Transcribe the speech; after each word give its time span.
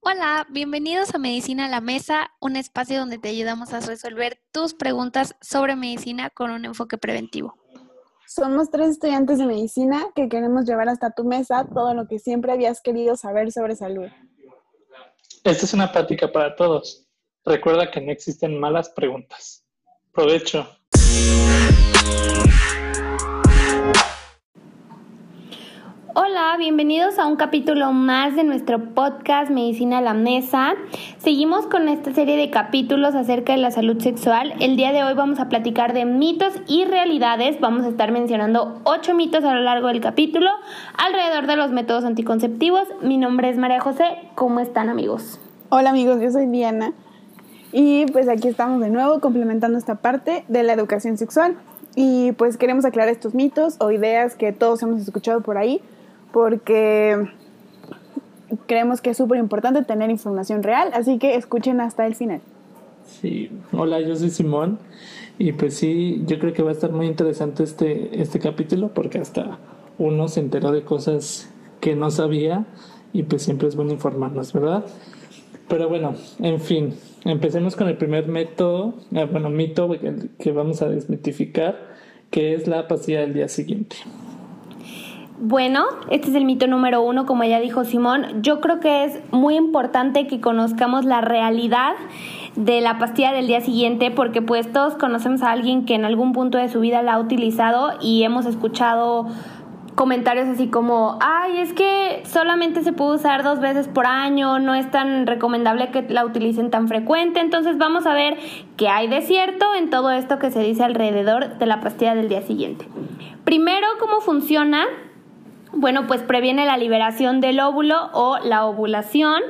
Hola, 0.00 0.46
bienvenidos 0.48 1.14
a 1.14 1.18
Medicina 1.18 1.66
a 1.66 1.68
la 1.68 1.80
Mesa, 1.80 2.30
un 2.40 2.56
espacio 2.56 2.98
donde 2.98 3.18
te 3.18 3.28
ayudamos 3.28 3.72
a 3.72 3.80
resolver 3.80 4.38
tus 4.52 4.72
preguntas 4.72 5.34
sobre 5.40 5.74
medicina 5.74 6.30
con 6.30 6.50
un 6.50 6.64
enfoque 6.64 6.96
preventivo. 6.96 7.56
Somos 8.26 8.70
tres 8.70 8.90
estudiantes 8.90 9.38
de 9.38 9.46
medicina 9.46 10.06
que 10.14 10.28
queremos 10.28 10.66
llevar 10.66 10.88
hasta 10.88 11.10
tu 11.10 11.24
mesa 11.24 11.66
todo 11.74 11.94
lo 11.94 12.06
que 12.06 12.18
siempre 12.18 12.52
habías 12.52 12.80
querido 12.80 13.16
saber 13.16 13.50
sobre 13.50 13.74
salud. 13.74 14.06
Esta 15.44 15.64
es 15.64 15.74
una 15.74 15.90
práctica 15.90 16.30
para 16.30 16.54
todos. 16.54 17.06
Recuerda 17.44 17.90
que 17.90 18.00
no 18.00 18.12
existen 18.12 18.58
malas 18.58 18.90
preguntas. 18.90 19.64
Provecho. 20.12 20.68
Hola, 26.20 26.56
bienvenidos 26.58 27.16
a 27.20 27.28
un 27.28 27.36
capítulo 27.36 27.92
más 27.92 28.34
de 28.34 28.42
nuestro 28.42 28.92
podcast 28.92 29.52
Medicina 29.52 29.98
a 29.98 30.00
la 30.00 30.14
Mesa. 30.14 30.74
Seguimos 31.18 31.68
con 31.68 31.86
esta 31.86 32.12
serie 32.12 32.36
de 32.36 32.50
capítulos 32.50 33.14
acerca 33.14 33.52
de 33.52 33.58
la 33.58 33.70
salud 33.70 34.02
sexual. 34.02 34.52
El 34.58 34.74
día 34.76 34.90
de 34.90 35.04
hoy 35.04 35.14
vamos 35.14 35.38
a 35.38 35.48
platicar 35.48 35.92
de 35.92 36.06
mitos 36.06 36.54
y 36.66 36.84
realidades. 36.86 37.60
Vamos 37.60 37.84
a 37.84 37.90
estar 37.90 38.10
mencionando 38.10 38.80
ocho 38.82 39.14
mitos 39.14 39.44
a 39.44 39.54
lo 39.54 39.60
largo 39.60 39.86
del 39.86 40.00
capítulo 40.00 40.50
alrededor 40.96 41.46
de 41.46 41.54
los 41.54 41.70
métodos 41.70 42.02
anticonceptivos. 42.02 42.88
Mi 43.00 43.16
nombre 43.16 43.48
es 43.50 43.56
María 43.56 43.78
José. 43.78 44.28
¿Cómo 44.34 44.58
están 44.58 44.88
amigos? 44.88 45.38
Hola 45.68 45.90
amigos, 45.90 46.20
yo 46.20 46.32
soy 46.32 46.46
Diana. 46.46 46.94
Y 47.70 48.06
pues 48.06 48.28
aquí 48.28 48.48
estamos 48.48 48.80
de 48.80 48.90
nuevo 48.90 49.20
complementando 49.20 49.78
esta 49.78 49.94
parte 49.94 50.44
de 50.48 50.64
la 50.64 50.72
educación 50.72 51.16
sexual. 51.16 51.54
Y 51.94 52.32
pues 52.32 52.56
queremos 52.56 52.84
aclarar 52.84 53.12
estos 53.12 53.36
mitos 53.36 53.76
o 53.78 53.92
ideas 53.92 54.34
que 54.34 54.50
todos 54.50 54.82
hemos 54.82 55.00
escuchado 55.00 55.42
por 55.42 55.58
ahí 55.58 55.80
porque 56.32 57.28
creemos 58.66 59.00
que 59.00 59.10
es 59.10 59.16
súper 59.16 59.38
importante 59.38 59.82
tener 59.84 60.10
información 60.10 60.62
real, 60.62 60.90
así 60.94 61.18
que 61.18 61.34
escuchen 61.34 61.80
hasta 61.80 62.06
el 62.06 62.14
final. 62.14 62.40
Sí, 63.06 63.50
hola, 63.72 64.00
yo 64.00 64.14
soy 64.16 64.30
Simón 64.30 64.78
y 65.38 65.52
pues 65.52 65.74
sí, 65.74 66.22
yo 66.26 66.38
creo 66.38 66.52
que 66.52 66.62
va 66.62 66.70
a 66.70 66.72
estar 66.72 66.92
muy 66.92 67.06
interesante 67.06 67.62
este, 67.62 68.20
este 68.20 68.38
capítulo 68.38 68.88
porque 68.88 69.18
hasta 69.18 69.58
uno 69.98 70.28
se 70.28 70.40
enteró 70.40 70.72
de 70.72 70.82
cosas 70.82 71.50
que 71.80 71.96
no 71.96 72.10
sabía 72.10 72.66
y 73.12 73.22
pues 73.22 73.42
siempre 73.42 73.68
es 73.68 73.76
bueno 73.76 73.92
informarnos, 73.92 74.52
¿verdad? 74.52 74.84
Pero 75.68 75.88
bueno, 75.88 76.14
en 76.40 76.60
fin, 76.60 76.94
empecemos 77.24 77.76
con 77.76 77.88
el 77.88 77.96
primer 77.96 78.26
método, 78.26 78.94
eh, 79.12 79.26
bueno, 79.30 79.50
mito 79.50 79.90
que, 80.38 80.52
vamos 80.52 80.82
a 80.82 80.88
desmitificar, 80.88 81.78
que 82.30 82.54
es 82.54 82.66
la 82.66 82.88
pastilla 82.88 83.20
del 83.20 83.34
día 83.34 83.48
siguiente. 83.48 83.96
Bueno, 85.40 85.84
este 86.10 86.30
es 86.30 86.34
el 86.34 86.44
mito 86.44 86.66
número 86.66 87.00
uno, 87.00 87.24
como 87.24 87.44
ya 87.44 87.60
dijo 87.60 87.84
Simón. 87.84 88.42
Yo 88.42 88.60
creo 88.60 88.80
que 88.80 89.04
es 89.04 89.20
muy 89.30 89.54
importante 89.54 90.26
que 90.26 90.40
conozcamos 90.40 91.04
la 91.04 91.20
realidad 91.20 91.94
de 92.56 92.80
la 92.80 92.98
pastilla 92.98 93.32
del 93.32 93.46
día 93.46 93.60
siguiente, 93.60 94.10
porque 94.10 94.42
pues 94.42 94.72
todos 94.72 94.96
conocemos 94.96 95.42
a 95.42 95.52
alguien 95.52 95.84
que 95.84 95.94
en 95.94 96.04
algún 96.04 96.32
punto 96.32 96.58
de 96.58 96.68
su 96.68 96.80
vida 96.80 97.02
la 97.02 97.14
ha 97.14 97.20
utilizado 97.20 97.92
y 98.00 98.24
hemos 98.24 98.46
escuchado 98.46 99.26
comentarios 99.94 100.48
así 100.48 100.68
como, 100.68 101.18
ay, 101.20 101.58
es 101.58 101.72
que 101.72 102.22
solamente 102.24 102.82
se 102.82 102.92
puede 102.92 103.16
usar 103.16 103.44
dos 103.44 103.60
veces 103.60 103.86
por 103.86 104.06
año, 104.06 104.58
no 104.58 104.74
es 104.74 104.90
tan 104.90 105.26
recomendable 105.26 105.90
que 105.90 106.02
la 106.02 106.24
utilicen 106.24 106.70
tan 106.70 106.88
frecuente, 106.88 107.40
entonces 107.40 107.78
vamos 107.78 108.06
a 108.06 108.14
ver 108.14 108.38
qué 108.76 108.88
hay 108.88 109.06
de 109.06 109.22
cierto 109.22 109.66
en 109.76 109.90
todo 109.90 110.10
esto 110.10 110.38
que 110.38 110.50
se 110.50 110.60
dice 110.60 110.82
alrededor 110.82 111.58
de 111.58 111.66
la 111.66 111.80
pastilla 111.80 112.14
del 112.14 112.28
día 112.28 112.42
siguiente. 112.42 112.86
Primero, 113.44 113.86
cómo 113.98 114.20
funciona 114.20 114.84
bueno, 115.72 116.06
pues 116.06 116.22
previene 116.22 116.66
la 116.66 116.76
liberación 116.76 117.40
del 117.40 117.60
óvulo 117.60 118.10
o 118.12 118.38
la 118.38 118.64
ovulación. 118.64 119.42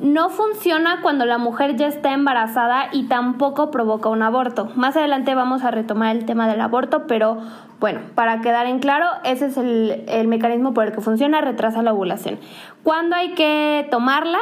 No 0.00 0.28
funciona 0.28 1.00
cuando 1.00 1.24
la 1.24 1.38
mujer 1.38 1.76
ya 1.76 1.86
está 1.86 2.12
embarazada 2.12 2.88
y 2.92 3.04
tampoco 3.04 3.70
provoca 3.70 4.10
un 4.10 4.22
aborto. 4.22 4.70
Más 4.74 4.96
adelante 4.96 5.34
vamos 5.34 5.64
a 5.64 5.70
retomar 5.70 6.14
el 6.14 6.26
tema 6.26 6.48
del 6.48 6.60
aborto, 6.60 7.06
pero 7.06 7.38
bueno, 7.80 8.00
para 8.14 8.42
quedar 8.42 8.66
en 8.66 8.78
claro, 8.78 9.06
ese 9.24 9.46
es 9.46 9.56
el, 9.56 10.04
el 10.06 10.28
mecanismo 10.28 10.74
por 10.74 10.86
el 10.86 10.92
que 10.92 11.00
funciona, 11.00 11.40
retrasa 11.40 11.82
la 11.82 11.94
ovulación. 11.94 12.38
¿Cuándo 12.82 13.16
hay 13.16 13.32
que 13.32 13.88
tomarla? 13.90 14.38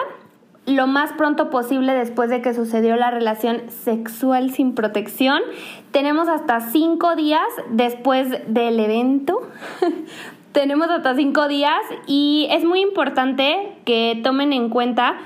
lo 0.66 0.86
más 0.86 1.12
pronto 1.12 1.50
posible 1.50 1.92
después 1.92 2.30
de 2.30 2.40
que 2.40 2.54
sucedió 2.54 2.96
la 2.96 3.10
relación 3.10 3.68
sexual 3.68 4.50
sin 4.50 4.74
protección. 4.74 5.42
Tenemos 5.90 6.28
hasta 6.28 6.60
cinco 6.60 7.16
días 7.16 7.46
después 7.70 8.28
del 8.46 8.80
evento 8.80 9.42
tenemos 10.54 10.88
hasta 10.88 11.14
cinco 11.16 11.48
días 11.48 11.80
y 12.06 12.46
es 12.50 12.64
muy 12.64 12.80
importante 12.80 13.76
que 13.84 14.20
tomen 14.22 14.52
en 14.52 14.70
cuenta 14.70 15.16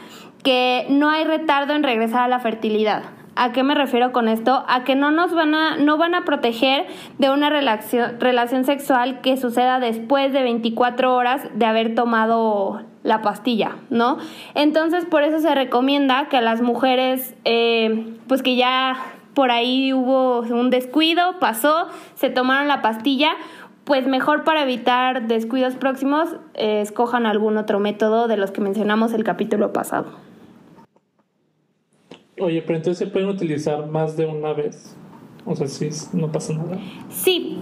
que 0.43 0.87
no 0.89 1.11
hay 1.11 1.25
retardo 1.25 1.75
en 1.75 1.83
regresar 1.83 2.23
a 2.23 2.29
la 2.29 2.41
fertilidad. 2.41 3.03
¿A 3.37 3.53
qué 3.53 3.63
me 3.63 3.75
refiero 3.75 4.11
con 4.11 4.27
esto? 4.27 4.65
A 4.67 4.83
que 4.83 4.97
no 4.97 5.13
nos 5.13 5.33
van 5.33 5.55
a, 5.55 5.77
no 5.77 5.97
van 5.97 6.15
a 6.15 6.25
proteger 6.25 6.87
de 7.19 7.31
una 7.31 7.51
relación, 7.51 8.19
relación 8.19 8.65
sexual 8.65 9.21
que 9.21 9.37
suceda 9.37 9.79
después 9.79 10.33
de 10.33 10.43
24 10.43 11.15
horas 11.15 11.43
de 11.55 11.67
haber 11.67 11.95
tomado 11.95 12.83
la 13.05 13.21
pastilla, 13.23 13.77
¿no? 13.91 14.19
Entonces, 14.55 15.05
por 15.05 15.23
eso 15.23 15.39
se 15.41 15.55
recomienda 15.55 16.29
que 16.29 16.39
a 16.39 16.41
las 16.41 16.63
mujeres, 16.63 17.37
eh, 17.45 18.17
pues 18.27 18.43
que 18.43 18.57
ya 18.57 18.97
por 19.35 19.53
ahí 19.53 19.93
hubo 19.93 20.41
un 20.41 20.71
descuido, 20.71 21.39
pasó, 21.39 21.87
se 22.17 22.31
tomaron 22.31 22.67
la 22.67 22.83
pastilla, 22.83 23.37
pues 23.89 24.07
mejor 24.07 24.45
para 24.45 24.65
evitar 24.65 25.29
descuidos 25.29 25.75
próximos, 25.75 26.29
eh, 26.53 26.83
escojan 26.83 27.25
algún 27.25 27.57
otro 27.57 27.81
método 27.81 28.29
de 28.29 28.37
los 28.37 28.51
que 28.51 28.61
mencionamos 28.61 29.15
el 29.15 29.25
capítulo 29.25 29.73
pasado. 29.73 30.13
Oye, 32.39 32.61
pero 32.61 32.77
entonces 32.77 32.99
se 32.99 33.07
pueden 33.11 33.31
utilizar 33.31 33.87
más 33.87 34.15
de 34.15 34.27
una 34.27 34.53
vez. 34.53 34.95
O 35.47 35.57
sea, 35.57 35.67
sí, 35.67 35.89
no 36.13 36.31
pasa 36.31 36.53
nada. 36.53 36.77
Sí. 37.09 37.57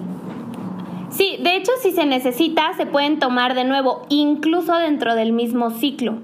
Sí, 1.11 1.39
de 1.41 1.55
hecho, 1.55 1.71
si 1.81 1.93
se 1.93 2.05
necesita, 2.07 2.73
se 2.77 2.87
pueden 2.87 3.21
tomar 3.21 3.55
de 3.55 3.63
nuevo, 3.63 4.05
incluso 4.09 4.77
dentro 4.77 5.15
del 5.15 5.33
mismo 5.33 5.71
ciclo. 5.71 6.19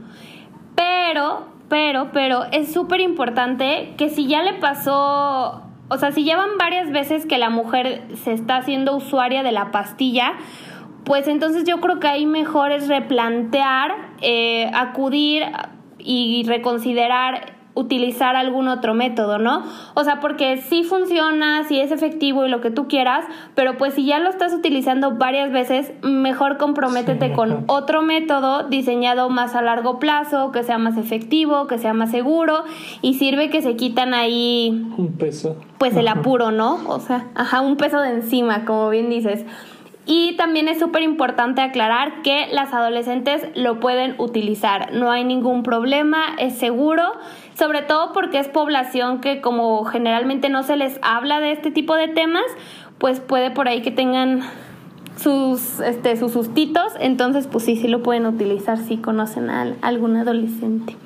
Pero, 0.74 1.46
pero, 1.68 2.10
pero, 2.12 2.42
es 2.50 2.72
súper 2.72 3.00
importante 3.00 3.94
que 3.96 4.08
si 4.08 4.26
ya 4.26 4.42
le 4.42 4.54
pasó 4.54 5.62
o 5.92 5.98
sea, 5.98 6.10
si 6.10 6.24
llevan 6.24 6.56
varias 6.58 6.90
veces 6.90 7.26
que 7.26 7.36
la 7.36 7.50
mujer 7.50 8.02
se 8.24 8.32
está 8.32 8.56
haciendo 8.56 8.96
usuaria 8.96 9.42
de 9.42 9.52
la 9.52 9.70
pastilla, 9.70 10.32
pues 11.04 11.28
entonces 11.28 11.64
yo 11.64 11.80
creo 11.80 12.00
que 12.00 12.08
ahí 12.08 12.24
mejor 12.24 12.72
es 12.72 12.88
replantear, 12.88 13.94
eh, 14.22 14.70
acudir 14.72 15.44
y 15.98 16.44
reconsiderar 16.46 17.51
utilizar 17.74 18.36
algún 18.36 18.68
otro 18.68 18.94
método, 18.94 19.38
¿no? 19.38 19.62
O 19.94 20.04
sea, 20.04 20.20
porque 20.20 20.58
sí 20.58 20.84
funciona, 20.84 21.64
sí 21.64 21.80
es 21.80 21.90
efectivo 21.90 22.44
y 22.44 22.50
lo 22.50 22.60
que 22.60 22.70
tú 22.70 22.86
quieras, 22.86 23.24
pero 23.54 23.76
pues 23.78 23.94
si 23.94 24.04
ya 24.04 24.18
lo 24.18 24.28
estás 24.28 24.52
utilizando 24.52 25.12
varias 25.12 25.52
veces, 25.52 25.92
mejor 26.02 26.58
comprométete 26.58 27.32
con 27.32 27.64
otro 27.68 28.02
método 28.02 28.68
diseñado 28.68 29.30
más 29.30 29.54
a 29.54 29.62
largo 29.62 29.98
plazo, 29.98 30.52
que 30.52 30.62
sea 30.62 30.78
más 30.78 30.98
efectivo, 30.98 31.66
que 31.66 31.78
sea 31.78 31.94
más 31.94 32.10
seguro 32.10 32.64
y 33.00 33.14
sirve 33.14 33.50
que 33.50 33.62
se 33.62 33.76
quitan 33.76 34.14
ahí 34.14 34.86
un 34.96 35.12
peso. 35.16 35.56
Pues 35.78 35.96
el 35.96 36.08
apuro, 36.08 36.50
¿no? 36.50 36.78
O 36.88 37.00
sea, 37.00 37.26
ajá, 37.34 37.60
un 37.60 37.76
peso 37.76 38.00
de 38.00 38.10
encima, 38.10 38.64
como 38.64 38.90
bien 38.90 39.08
dices. 39.08 39.44
Y 40.04 40.36
también 40.36 40.66
es 40.66 40.80
súper 40.80 41.02
importante 41.02 41.60
aclarar 41.60 42.22
que 42.22 42.48
las 42.50 42.74
adolescentes 42.74 43.46
lo 43.54 43.78
pueden 43.78 44.16
utilizar, 44.18 44.92
no 44.92 45.12
hay 45.12 45.22
ningún 45.22 45.62
problema, 45.62 46.34
es 46.38 46.58
seguro, 46.58 47.04
sobre 47.58 47.82
todo 47.82 48.12
porque 48.12 48.38
es 48.38 48.48
población 48.48 49.20
que 49.20 49.40
como 49.40 49.84
generalmente 49.84 50.48
no 50.48 50.62
se 50.62 50.76
les 50.76 50.98
habla 51.02 51.40
de 51.40 51.52
este 51.52 51.70
tipo 51.70 51.94
de 51.94 52.08
temas, 52.08 52.44
pues 52.98 53.20
puede 53.20 53.50
por 53.50 53.68
ahí 53.68 53.82
que 53.82 53.90
tengan 53.90 54.42
sus, 55.16 55.80
este, 55.80 56.16
sus 56.16 56.32
sustitos, 56.32 56.92
entonces 56.98 57.46
pues 57.46 57.64
sí, 57.64 57.76
sí 57.76 57.88
lo 57.88 58.02
pueden 58.02 58.26
utilizar 58.26 58.78
si 58.78 58.96
conocen 58.96 59.50
a 59.50 59.74
algún 59.82 60.16
adolescente. 60.16 60.96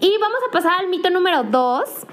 Y 0.00 0.12
vamos 0.20 0.38
a 0.48 0.52
pasar 0.52 0.80
al 0.80 0.88
mito 0.88 1.10
número 1.10 1.44
dos, 1.44 2.06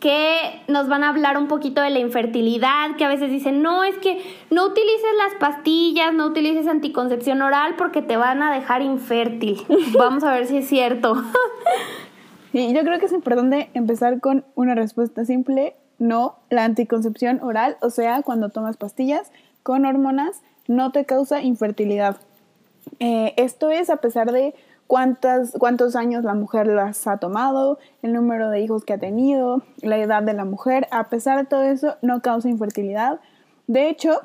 que 0.00 0.62
nos 0.66 0.88
van 0.88 1.04
a 1.04 1.10
hablar 1.10 1.36
un 1.36 1.46
poquito 1.46 1.82
de 1.82 1.90
la 1.90 1.98
infertilidad, 1.98 2.96
que 2.96 3.04
a 3.04 3.08
veces 3.08 3.30
dicen, 3.30 3.62
no, 3.62 3.84
es 3.84 3.96
que 3.98 4.20
no 4.50 4.66
utilices 4.66 5.10
las 5.18 5.34
pastillas, 5.34 6.12
no 6.14 6.26
utilices 6.26 6.66
anticoncepción 6.66 7.42
oral 7.42 7.74
porque 7.76 8.02
te 8.02 8.16
van 8.16 8.42
a 8.42 8.52
dejar 8.52 8.82
infértil. 8.82 9.62
Vamos 9.98 10.24
a 10.24 10.32
ver 10.32 10.46
si 10.46 10.58
es 10.58 10.68
cierto. 10.68 11.22
Sí, 12.52 12.72
yo 12.74 12.82
creo 12.82 12.98
que 12.98 13.06
es 13.06 13.12
importante 13.12 13.70
empezar 13.74 14.20
con 14.20 14.44
una 14.56 14.74
respuesta 14.74 15.24
simple, 15.24 15.76
no, 15.98 16.36
la 16.48 16.64
anticoncepción 16.64 17.40
oral, 17.42 17.76
o 17.80 17.90
sea, 17.90 18.22
cuando 18.22 18.48
tomas 18.48 18.76
pastillas 18.76 19.30
con 19.62 19.84
hormonas, 19.84 20.42
no 20.66 20.90
te 20.90 21.04
causa 21.04 21.42
infertilidad. 21.42 22.16
Eh, 22.98 23.34
esto 23.36 23.70
es 23.70 23.88
a 23.88 23.98
pesar 23.98 24.32
de 24.32 24.54
cuántas, 24.88 25.52
cuántos 25.58 25.94
años 25.94 26.24
la 26.24 26.34
mujer 26.34 26.66
las 26.66 27.06
ha 27.06 27.18
tomado, 27.18 27.78
el 28.02 28.12
número 28.12 28.50
de 28.50 28.60
hijos 28.60 28.84
que 28.84 28.94
ha 28.94 28.98
tenido, 28.98 29.62
la 29.82 29.98
edad 29.98 30.22
de 30.22 30.32
la 30.32 30.44
mujer. 30.44 30.88
A 30.90 31.08
pesar 31.08 31.38
de 31.38 31.44
todo 31.44 31.62
eso, 31.62 31.96
no 32.02 32.20
causa 32.20 32.48
infertilidad. 32.48 33.20
De 33.68 33.88
hecho, 33.88 34.22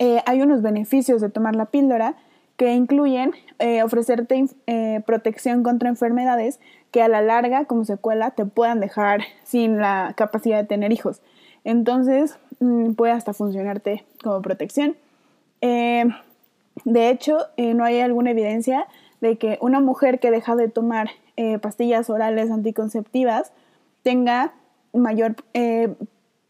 eh, 0.00 0.20
hay 0.26 0.42
unos 0.42 0.62
beneficios 0.62 1.20
de 1.20 1.28
tomar 1.28 1.54
la 1.54 1.66
píldora 1.66 2.16
que 2.56 2.72
incluyen 2.74 3.32
eh, 3.58 3.82
ofrecerte 3.82 4.46
eh, 4.66 5.00
protección 5.06 5.62
contra 5.62 5.88
enfermedades 5.88 6.58
que 6.90 7.02
a 7.02 7.08
la 7.08 7.20
larga, 7.20 7.66
como 7.66 7.84
secuela, 7.84 8.30
te 8.30 8.46
puedan 8.46 8.80
dejar 8.80 9.20
sin 9.44 9.78
la 9.78 10.14
capacidad 10.16 10.58
de 10.58 10.66
tener 10.66 10.92
hijos. 10.92 11.20
Entonces, 11.64 12.38
mm, 12.60 12.92
puede 12.92 13.12
hasta 13.12 13.34
funcionarte 13.34 14.04
como 14.22 14.40
protección. 14.40 14.96
Eh, 15.60 16.04
de 16.84 17.10
hecho, 17.10 17.38
no 17.56 17.84
hay 17.84 18.00
alguna 18.00 18.30
evidencia 18.30 18.86
de 19.22 19.38
que 19.38 19.58
una 19.62 19.80
mujer 19.80 20.20
que 20.20 20.30
deja 20.30 20.54
de 20.56 20.68
tomar 20.68 21.08
pastillas 21.62 22.10
orales 22.10 22.50
anticonceptivas 22.50 23.50
tenga 24.02 24.52
mayor 24.92 25.36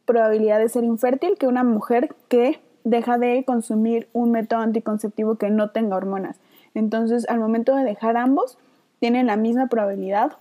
probabilidad 0.04 0.58
de 0.58 0.68
ser 0.68 0.82
infértil 0.82 1.38
que 1.38 1.46
una 1.46 1.62
mujer 1.62 2.14
que 2.28 2.58
deja 2.86 3.18
de 3.18 3.44
consumir 3.44 4.08
un 4.12 4.30
método 4.30 4.60
anticonceptivo 4.60 5.34
que 5.34 5.50
no 5.50 5.70
tenga 5.70 5.96
hormonas. 5.96 6.38
Entonces, 6.72 7.28
al 7.28 7.40
momento 7.40 7.74
de 7.74 7.82
dejar 7.82 8.16
ambos, 8.16 8.58
tienen 9.00 9.26
la 9.26 9.36
misma 9.36 9.66
probabilidad 9.66 10.36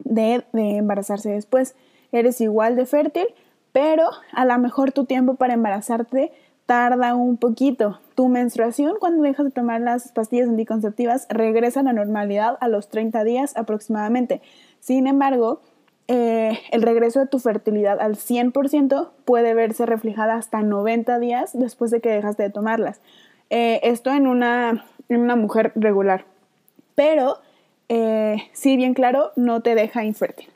de, 0.00 0.44
embarazarse 0.52 1.30
después. 1.30 1.76
Eres 2.10 2.40
igual 2.40 2.74
de 2.74 2.86
fértil, 2.86 3.26
pero 3.70 4.10
a 4.32 4.44
lo 4.44 4.58
mejor 4.58 4.90
tu 4.90 5.04
tiempo 5.04 5.34
para 5.34 5.54
embarazarte 5.54 6.32
tarda 6.66 7.14
un 7.14 7.36
poquito. 7.36 8.00
Tu 8.16 8.26
menstruación, 8.28 8.96
cuando 8.98 9.22
dejas 9.22 9.46
de 9.46 9.52
tomar 9.52 9.80
las 9.80 10.10
pastillas 10.10 10.48
anticonceptivas, 10.48 11.28
regresa 11.30 11.80
a 11.80 11.84
la 11.84 11.92
normalidad 11.92 12.58
a 12.60 12.66
los 12.66 12.88
30 12.88 13.22
días 13.22 13.56
aproximadamente. 13.56 14.42
Sin 14.80 15.06
embargo, 15.06 15.60
eh, 16.08 16.60
el 16.70 16.82
regreso 16.82 17.18
de 17.18 17.26
tu 17.26 17.40
fertilidad 17.40 18.00
al 18.00 18.14
100% 18.14 19.10
puede 19.24 19.54
verse 19.54 19.86
reflejada 19.86 20.36
hasta 20.36 20.62
90 20.62 21.18
días 21.18 21.50
después 21.52 21.90
de 21.90 22.00
que 22.00 22.10
dejaste 22.10 22.44
de 22.44 22.50
tomarlas. 22.50 23.00
Eh, 23.50 23.80
esto 23.82 24.12
en 24.12 24.26
una, 24.26 24.84
en 25.08 25.20
una, 25.20 25.36
mujer 25.36 25.72
regular. 25.74 26.24
Pero, 26.94 27.38
eh, 27.88 28.36
sí, 28.52 28.76
bien 28.76 28.94
claro, 28.94 29.32
no 29.36 29.62
te 29.62 29.74
deja 29.74 30.04
infértil. 30.04 30.48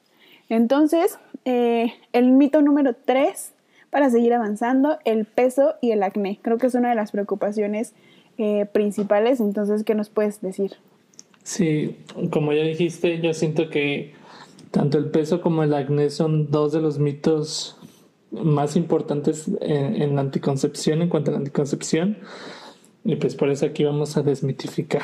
Entonces, 0.49 1.19
el 1.45 2.33
mito 2.33 2.63
número 2.63 2.95
3, 3.05 3.53
para 3.91 4.11
seguir 4.11 4.35
avanzando, 4.35 4.99
el 5.05 5.25
peso 5.25 5.75
y 5.81 5.91
el 5.91 6.03
acné. 6.03 6.39
Creo 6.43 6.59
que 6.59 6.67
es 6.67 6.75
una 6.75 6.91
de 6.91 6.95
las 6.95 7.13
preocupaciones 7.13 7.95
principales. 8.73 9.41
Entonces, 9.41 9.85
¿qué 9.85 9.95
nos 9.95 10.11
puedes 10.11 10.41
decir? 10.41 10.77
Sí, 11.43 11.97
como 12.31 12.53
ya 12.53 12.63
dijiste, 12.63 13.21
yo 13.21 13.33
siento 13.33 13.71
que 13.71 14.13
tanto 14.71 14.99
el 14.99 15.11
peso 15.11 15.41
como 15.41 15.63
el 15.63 15.75
acné 15.75 16.11
son 16.11 16.51
dos 16.51 16.73
de 16.73 16.81
los 16.81 16.99
mitos 16.99 17.77
más 18.31 18.77
importantes 18.77 19.51
en, 19.61 20.15
la 20.15 20.21
anticoncepción, 20.21 21.03
en 21.03 21.09
cuanto 21.09 21.31
a 21.31 21.33
la 21.33 21.39
anticoncepción. 21.39 22.19
Y 23.05 23.17
pues 23.17 23.35
por 23.35 23.51
eso 23.51 23.67
aquí 23.67 23.85
vamos 23.85 24.17
a 24.17 24.23
desmitificar. 24.23 25.03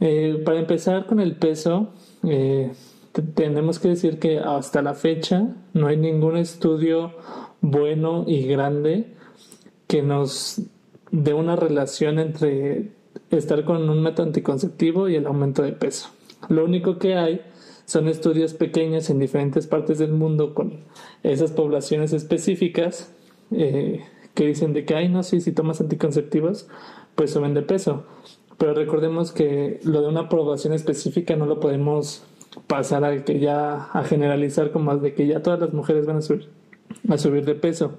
Eh, 0.00 0.42
para 0.44 0.58
empezar 0.58 1.06
con 1.06 1.20
el 1.20 1.36
peso, 1.36 1.90
eh, 2.24 2.72
tenemos 3.34 3.78
que 3.78 3.88
decir 3.88 4.18
que 4.18 4.38
hasta 4.38 4.82
la 4.82 4.94
fecha 4.94 5.56
no 5.72 5.86
hay 5.86 5.96
ningún 5.96 6.36
estudio 6.36 7.12
bueno 7.60 8.24
y 8.26 8.46
grande 8.46 9.14
que 9.86 10.02
nos 10.02 10.62
dé 11.10 11.34
una 11.34 11.56
relación 11.56 12.18
entre 12.18 12.92
estar 13.30 13.64
con 13.64 13.88
un 13.88 14.02
método 14.02 14.26
anticonceptivo 14.26 15.08
y 15.08 15.16
el 15.16 15.26
aumento 15.26 15.62
de 15.62 15.72
peso. 15.72 16.10
Lo 16.48 16.64
único 16.64 16.98
que 16.98 17.16
hay 17.16 17.40
son 17.90 18.06
estudios 18.06 18.54
pequeños 18.54 19.10
en 19.10 19.18
diferentes 19.18 19.66
partes 19.66 19.98
del 19.98 20.12
mundo 20.12 20.54
con 20.54 20.84
esas 21.24 21.50
poblaciones 21.50 22.12
específicas 22.12 23.12
eh, 23.50 24.04
que 24.34 24.46
dicen 24.46 24.72
de 24.72 24.84
que, 24.84 24.94
ay, 24.94 25.08
no, 25.08 25.24
sí, 25.24 25.40
si 25.40 25.50
tomas 25.50 25.80
anticonceptivos, 25.80 26.68
pues 27.16 27.32
suben 27.32 27.52
de 27.52 27.62
peso. 27.62 28.04
Pero 28.58 28.74
recordemos 28.74 29.32
que 29.32 29.80
lo 29.82 30.02
de 30.02 30.06
una 30.06 30.28
población 30.28 30.72
específica 30.72 31.34
no 31.34 31.46
lo 31.46 31.58
podemos 31.58 32.22
pasar 32.68 33.04
a 33.04 33.24
que 33.24 33.40
ya 33.40 33.86
a 33.92 34.04
generalizar 34.04 34.70
como 34.70 34.96
de 34.96 35.12
que 35.12 35.26
ya 35.26 35.42
todas 35.42 35.58
las 35.58 35.72
mujeres 35.72 36.06
van 36.06 36.18
a 36.18 36.22
subir 36.22 36.48
a 37.08 37.18
subir 37.18 37.44
de 37.44 37.56
peso. 37.56 37.98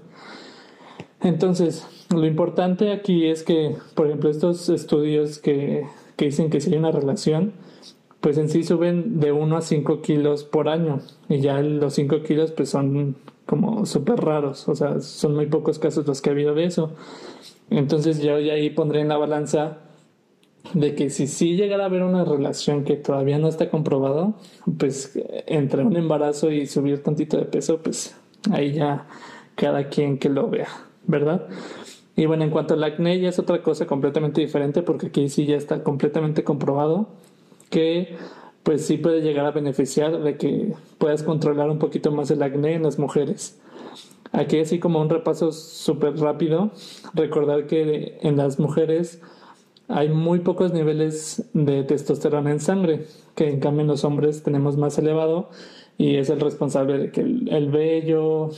Entonces, 1.20 1.86
lo 2.16 2.26
importante 2.26 2.94
aquí 2.94 3.28
es 3.28 3.44
que, 3.44 3.76
por 3.94 4.08
ejemplo, 4.08 4.30
estos 4.30 4.70
estudios 4.70 5.40
que, 5.40 5.86
que 6.16 6.26
dicen 6.28 6.50
que 6.50 6.62
si 6.62 6.72
hay 6.72 6.78
una 6.78 6.92
relación, 6.92 7.52
pues 8.22 8.38
en 8.38 8.50
sí 8.50 8.64
suben 8.64 9.20
de 9.20 9.32
1 9.32 9.58
a 9.58 9.62
5 9.62 10.02
kilos 10.02 10.44
por 10.44 10.70
año 10.70 11.00
y 11.28 11.40
ya 11.42 11.60
los 11.62 11.96
5 11.96 12.22
kilos 12.22 12.52
pues 12.52 12.70
son 12.70 13.16
como 13.46 13.86
súper 13.86 14.22
raros, 14.22 14.70
o 14.70 14.76
sea, 14.76 15.02
son 15.02 15.36
muy 15.36 15.48
pocos 15.48 15.80
casos 15.80 16.08
los 16.08 16.22
que 16.22 16.30
ha 16.30 16.34
habido 16.34 16.54
de 16.54 16.66
eso. 16.66 16.92
Entonces 17.70 18.22
yo 18.22 18.40
ya 18.40 18.54
ahí 18.54 18.70
pondré 18.70 19.02
en 19.02 19.10
la 19.10 19.18
balanza 19.18 19.80
de 20.74 20.94
que 20.94 21.10
si 21.10 21.28
sí 21.28 21.56
llegara 21.56 21.84
a 21.84 21.88
haber 21.88 22.04
una 22.04 22.24
relación 22.24 22.84
que 22.84 22.96
todavía 22.96 23.40
no 23.40 23.48
está 23.48 23.70
comprobado, 23.70 24.36
pues 24.78 25.20
entre 25.48 25.84
un 25.84 25.98
embarazo 25.98 26.52
y 26.52 26.68
subir 26.68 27.02
tantito 27.02 27.38
de 27.38 27.46
peso, 27.46 27.82
pues 27.82 28.16
ahí 28.52 28.74
ya 28.74 29.08
cada 29.56 29.90
quien 29.90 30.18
que 30.18 30.30
lo 30.30 30.50
vea, 30.50 30.70
¿verdad? 31.08 31.48
Y 32.16 32.26
bueno, 32.28 32.44
en 32.44 32.52
cuanto 32.52 32.76
al 32.76 32.84
acné 32.84 33.20
ya 33.20 33.30
es 33.30 33.40
otra 33.40 33.64
cosa 33.64 33.88
completamente 33.88 34.42
diferente 34.42 34.84
porque 34.84 35.08
aquí 35.08 35.28
sí 35.30 35.46
ya 35.46 35.56
está 35.56 35.84
completamente 35.84 36.44
comprobado 36.44 37.08
que 37.72 38.16
pues 38.64 38.86
sí 38.86 38.98
puede 38.98 39.22
llegar 39.22 39.46
a 39.48 39.52
beneficiar 39.52 40.22
de 40.22 40.38
que 40.38 40.74
puedas 41.00 41.24
controlar 41.24 41.70
un 41.70 41.80
poquito 41.80 42.12
más 42.12 42.30
el 42.30 42.44
acné 42.44 42.76
en 42.76 42.84
las 42.84 43.00
mujeres. 43.00 43.60
Aquí 44.32 44.60
así 44.60 44.80
como 44.80 45.02
un 45.02 45.10
repaso 45.10 45.52
súper 45.52 46.18
rápido, 46.18 46.72
recordar 47.14 47.66
que 47.66 48.20
en 48.22 48.38
las 48.38 48.60
mujeres 48.60 49.22
hay 49.88 50.10
muy 50.10 50.40
pocos 50.40 50.74
niveles 50.74 51.50
de 51.54 51.84
testosterona 51.84 52.52
en 52.52 52.60
sangre, 52.60 53.08
que 53.36 53.50
en 53.50 53.60
cambio 53.60 53.82
en 53.82 53.88
los 53.88 54.06
hombres 54.06 54.44
tenemos 54.44 54.78
más 54.78 54.98
elevado 54.98 55.50
y 55.98 56.16
es 56.16 56.30
el 56.30 56.40
responsable 56.40 56.98
de 56.98 57.12
que 57.12 57.22
el, 57.22 57.70
vello, 57.72 58.52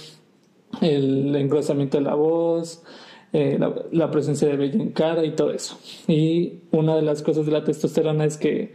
el 0.81 1.36
engrosamiento 1.36 1.98
de 1.98 2.04
la 2.04 2.13
voz, 2.13 2.83
eh, 3.31 3.57
la, 3.60 3.74
la 3.92 4.12
presencia 4.12 4.48
de 4.48 4.57
vello 4.57 4.80
en 4.80 4.92
cara 4.92 5.25
y 5.25 5.31
todo 5.31 5.51
eso. 5.51 5.80
Y 6.07 6.60
una 6.71 6.95
de 6.95 7.01
las 7.01 7.24
cosas 7.24 7.48
de 7.48 7.51
la 7.51 7.63
testosterona 7.63 8.25
es 8.25 8.38
que 8.38 8.74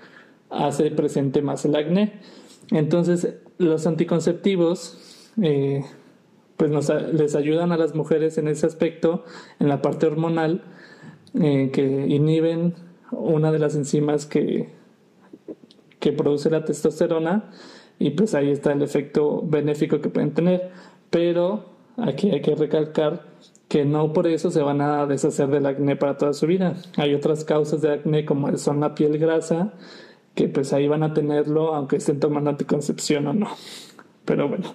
hace 0.51 0.91
presente 0.91 1.43
más 1.43 1.65
el 1.65 1.77
acné. 1.77 2.21
Entonces, 2.71 3.37
los 3.59 3.87
anticonceptivos 3.87 5.33
eh, 5.43 5.85
pues 6.57 6.71
nos, 6.71 6.91
les 7.13 7.35
ayudan 7.35 7.73
a 7.73 7.77
las 7.77 7.95
mujeres 7.95 8.39
en 8.39 8.49
ese 8.49 8.67
aspecto, 8.67 9.25
en 9.61 9.69
la 9.69 9.81
parte 9.81 10.07
hormonal, 10.07 10.65
eh, 11.41 11.71
que 11.73 11.83
inhiben 11.83 12.75
una 13.11 13.53
de 13.53 13.59
las 13.59 13.75
enzimas 13.75 14.27
que, 14.27 14.71
que 16.01 16.13
produce 16.13 16.51
la 16.51 16.65
testosterona 16.65 17.51
y 17.99 18.11
pues 18.11 18.35
ahí 18.35 18.51
está 18.51 18.73
el 18.73 18.83
efecto 18.83 19.43
benéfico 19.45 20.01
que 20.01 20.09
pueden 20.09 20.33
tener. 20.33 20.71
Pero 21.11 21.67
aquí 21.97 22.31
hay 22.31 22.43
que 22.43 22.55
recalcar 22.55 23.27
que 23.69 23.85
no 23.85 24.13
por 24.13 24.27
eso 24.27 24.51
se 24.51 24.63
van 24.63 24.81
a 24.81 25.07
deshacer 25.07 25.49
del 25.49 25.67
acné 25.67 25.97
para 25.97 26.17
toda 26.17 26.33
su 26.33 26.47
vida. 26.47 26.75
Hay 26.97 27.15
otras 27.15 27.45
causas 27.45 27.83
de 27.83 27.93
acné 27.93 28.25
como 28.25 28.57
son 28.57 28.81
la 28.81 28.95
piel 28.95 29.19
grasa, 29.19 29.75
que 30.39 30.47
pues 30.47 30.73
ahí 30.73 30.87
van 30.87 31.03
a 31.03 31.15
tenerlo 31.15 31.75
aunque 31.75 31.97
estén 31.97 32.21
tomando 32.21 32.49
anticoncepción 32.49 33.27
o 33.27 33.33
no. 33.33 33.49
Pero 34.25 34.49
bueno, 34.49 34.73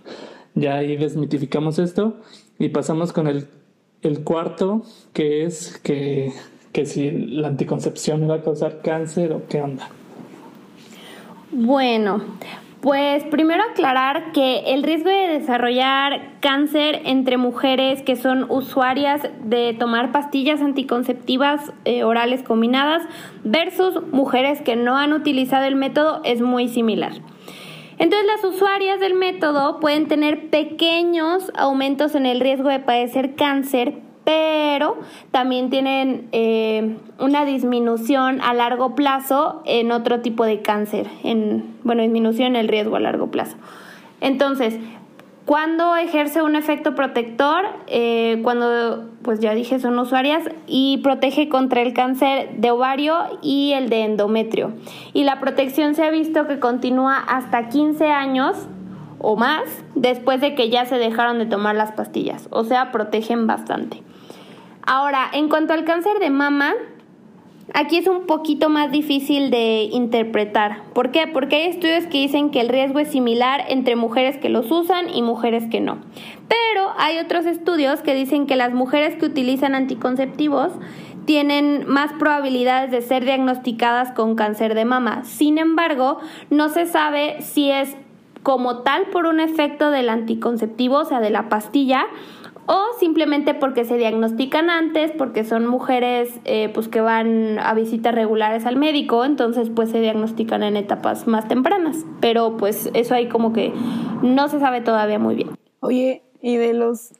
ya 0.55 0.75
ahí 0.75 0.97
desmitificamos 0.97 1.79
esto 1.79 2.17
y 2.59 2.67
pasamos 2.67 3.13
con 3.13 3.27
el, 3.27 3.47
el 4.01 4.25
cuarto, 4.25 4.83
que 5.13 5.45
es 5.45 5.79
que, 5.81 6.33
que 6.73 6.85
si 6.85 7.11
la 7.11 7.47
anticoncepción 7.47 8.29
va 8.29 8.35
a 8.35 8.41
causar 8.41 8.81
cáncer 8.81 9.31
o 9.31 9.47
qué 9.47 9.61
onda. 9.61 9.87
Bueno, 11.49 12.21
pues 12.83 13.23
primero 13.23 13.63
aclarar 13.63 14.33
que 14.33 14.73
el 14.73 14.83
riesgo 14.83 15.09
de 15.09 15.39
desarrollar 15.39 16.33
cáncer 16.41 17.01
entre 17.05 17.37
mujeres 17.37 18.01
que 18.01 18.17
son 18.17 18.45
usuarias 18.51 19.21
de 19.41 19.73
tomar 19.73 20.11
pastillas 20.11 20.61
anticonceptivas 20.61 21.71
eh, 21.85 22.03
orales 22.03 22.43
combinadas 22.43 23.01
versus 23.45 24.05
mujeres 24.11 24.61
que 24.61 24.75
no 24.75 24.97
han 24.97 25.13
utilizado 25.13 25.63
el 25.63 25.77
método 25.77 26.19
es 26.25 26.41
muy 26.41 26.67
similar. 26.67 27.13
Entonces 27.99 28.27
las 28.27 28.43
usuarias 28.43 28.99
del 28.99 29.13
método 29.13 29.79
pueden 29.79 30.09
tener 30.09 30.49
pequeños 30.49 31.53
aumentos 31.55 32.15
en 32.15 32.25
el 32.25 32.41
riesgo 32.41 32.67
de 32.67 32.79
padecer 32.81 33.35
cáncer, 33.35 33.93
pero 34.23 34.97
también 35.31 35.69
tienen 35.69 36.29
eh, 36.31 36.97
una 37.19 37.45
disminución 37.45 38.41
a 38.41 38.53
largo 38.53 38.95
plazo 38.95 39.61
en 39.65 39.91
otro 39.91 40.21
tipo 40.21 40.45
de 40.45 40.61
cáncer, 40.61 41.07
en, 41.23 41.75
bueno, 41.83 42.03
disminución 42.03 42.49
en 42.49 42.55
el 42.55 42.67
riesgo 42.67 42.95
a 42.95 42.99
largo 42.99 43.27
plazo. 43.31 43.57
Entonces, 44.21 44.79
cuando 45.45 45.97
ejerce 45.97 46.41
un 46.41 46.55
efecto 46.55 46.95
protector, 46.95 47.65
eh, 47.87 48.39
cuando, 48.43 49.09
pues 49.23 49.41
ya 49.41 49.53
dije, 49.53 49.77
son 49.77 49.99
usuarias 49.99 50.43
y 50.67 50.99
protege 51.03 51.49
contra 51.49 51.81
el 51.81 51.93
cáncer 51.93 52.51
de 52.55 52.71
ovario 52.71 53.17
y 53.41 53.73
el 53.73 53.89
de 53.89 54.05
endometrio. 54.05 54.71
Y 55.11 55.25
la 55.25 55.41
protección 55.41 55.95
se 55.95 56.03
ha 56.03 56.11
visto 56.11 56.47
que 56.47 56.59
continúa 56.59 57.17
hasta 57.17 57.67
15 57.67 58.07
años 58.07 58.69
o 59.23 59.37
más 59.37 59.63
después 59.95 60.41
de 60.41 60.53
que 60.53 60.69
ya 60.69 60.85
se 60.85 60.97
dejaron 60.97 61.39
de 61.39 61.45
tomar 61.45 61.75
las 61.75 61.93
pastillas. 61.93 62.47
O 62.51 62.65
sea, 62.65 62.91
protegen 62.91 63.47
bastante. 63.47 64.03
Ahora, 64.85 65.29
en 65.31 65.47
cuanto 65.47 65.73
al 65.73 65.85
cáncer 65.85 66.19
de 66.19 66.29
mama, 66.29 66.73
aquí 67.73 67.97
es 67.97 68.07
un 68.07 68.25
poquito 68.25 68.69
más 68.69 68.91
difícil 68.91 69.49
de 69.49 69.83
interpretar. 69.91 70.83
¿Por 70.93 71.11
qué? 71.11 71.25
Porque 71.25 71.55
hay 71.55 71.67
estudios 71.69 72.05
que 72.05 72.19
dicen 72.19 72.51
que 72.51 72.59
el 72.59 72.67
riesgo 72.67 72.99
es 72.99 73.07
similar 73.07 73.63
entre 73.69 73.95
mujeres 73.95 74.37
que 74.37 74.49
los 74.49 74.69
usan 74.69 75.09
y 75.09 75.21
mujeres 75.21 75.69
que 75.71 75.79
no. 75.79 75.99
Pero 76.49 76.91
hay 76.97 77.17
otros 77.17 77.45
estudios 77.45 78.01
que 78.01 78.13
dicen 78.13 78.45
que 78.45 78.57
las 78.57 78.73
mujeres 78.73 79.15
que 79.15 79.25
utilizan 79.25 79.73
anticonceptivos 79.73 80.73
tienen 81.25 81.87
más 81.87 82.11
probabilidades 82.11 82.91
de 82.91 83.01
ser 83.01 83.23
diagnosticadas 83.23 84.11
con 84.11 84.35
cáncer 84.35 84.75
de 84.75 84.83
mama. 84.83 85.23
Sin 85.23 85.57
embargo, 85.57 86.19
no 86.49 86.67
se 86.67 86.85
sabe 86.85 87.41
si 87.41 87.71
es 87.71 87.95
como 88.43 88.79
tal 88.79 89.05
por 89.07 89.25
un 89.25 89.39
efecto 89.39 89.89
del 89.89 90.09
anticonceptivo, 90.09 90.99
o 90.99 91.05
sea, 91.05 91.19
de 91.21 91.29
la 91.29 91.49
pastilla, 91.49 92.05
o 92.65 92.79
simplemente 92.99 93.53
porque 93.53 93.83
se 93.83 93.97
diagnostican 93.97 94.69
antes, 94.69 95.11
porque 95.11 95.43
son 95.43 95.65
mujeres 95.65 96.39
eh, 96.45 96.69
pues 96.73 96.87
que 96.87 97.01
van 97.01 97.59
a 97.59 97.73
visitas 97.73 98.15
regulares 98.15 98.65
al 98.65 98.77
médico, 98.77 99.25
entonces 99.25 99.69
pues 99.69 99.89
se 99.89 99.99
diagnostican 99.99 100.63
en 100.63 100.77
etapas 100.77 101.27
más 101.27 101.47
tempranas. 101.47 102.05
Pero 102.21 102.55
pues 102.57 102.89
eso 102.93 103.15
ahí 103.15 103.27
como 103.27 103.51
que 103.51 103.73
no 104.21 104.47
se 104.47 104.59
sabe 104.59 104.81
todavía 104.81 105.19
muy 105.19 105.35
bien. 105.35 105.49
Oye, 105.81 106.23
y 106.41 106.55
de 106.55 106.73
los 106.73 107.11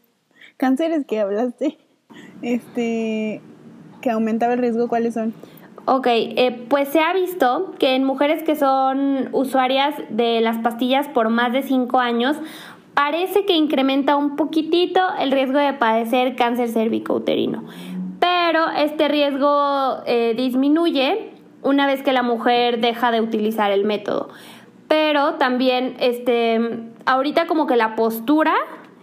cánceres 0.55 1.05
que 1.05 1.19
hablaste, 1.19 1.77
este, 2.41 3.41
que 4.01 4.11
aumentaba 4.11 4.53
el 4.53 4.59
riesgo, 4.59 4.87
¿cuáles 4.87 5.13
son? 5.13 5.33
Ok, 5.85 6.07
eh, 6.07 6.65
pues 6.69 6.87
se 6.89 7.01
ha 7.01 7.11
visto 7.13 7.73
que 7.77 7.95
en 7.95 8.05
mujeres 8.05 8.41
que 8.43 8.55
son 8.55 9.27
usuarias 9.33 9.93
de 10.09 10.39
las 10.39 10.57
pastillas 10.59 11.09
por 11.09 11.27
más 11.27 11.51
de 11.51 11.61
5 11.61 11.99
años, 11.99 12.37
parece 12.93 13.43
que 13.45 13.55
incrementa 13.55 14.15
un 14.15 14.37
poquitito 14.37 15.01
el 15.19 15.31
riesgo 15.31 15.59
de 15.59 15.73
padecer 15.73 16.37
cáncer 16.37 16.69
cervicouterino. 16.69 17.65
Pero 18.19 18.69
este 18.77 19.09
riesgo 19.09 19.97
eh, 20.05 20.33
disminuye 20.37 21.31
una 21.63 21.85
vez 21.85 22.01
que 22.01 22.13
la 22.13 22.23
mujer 22.23 22.79
deja 22.79 23.11
de 23.11 23.19
utilizar 23.19 23.71
el 23.71 23.83
método. 23.83 24.29
Pero 24.87 25.33
también, 25.33 25.97
este, 25.99 26.61
ahorita 27.05 27.45
como 27.45 27.67
que 27.67 27.75
la 27.75 27.95
postura 27.95 28.53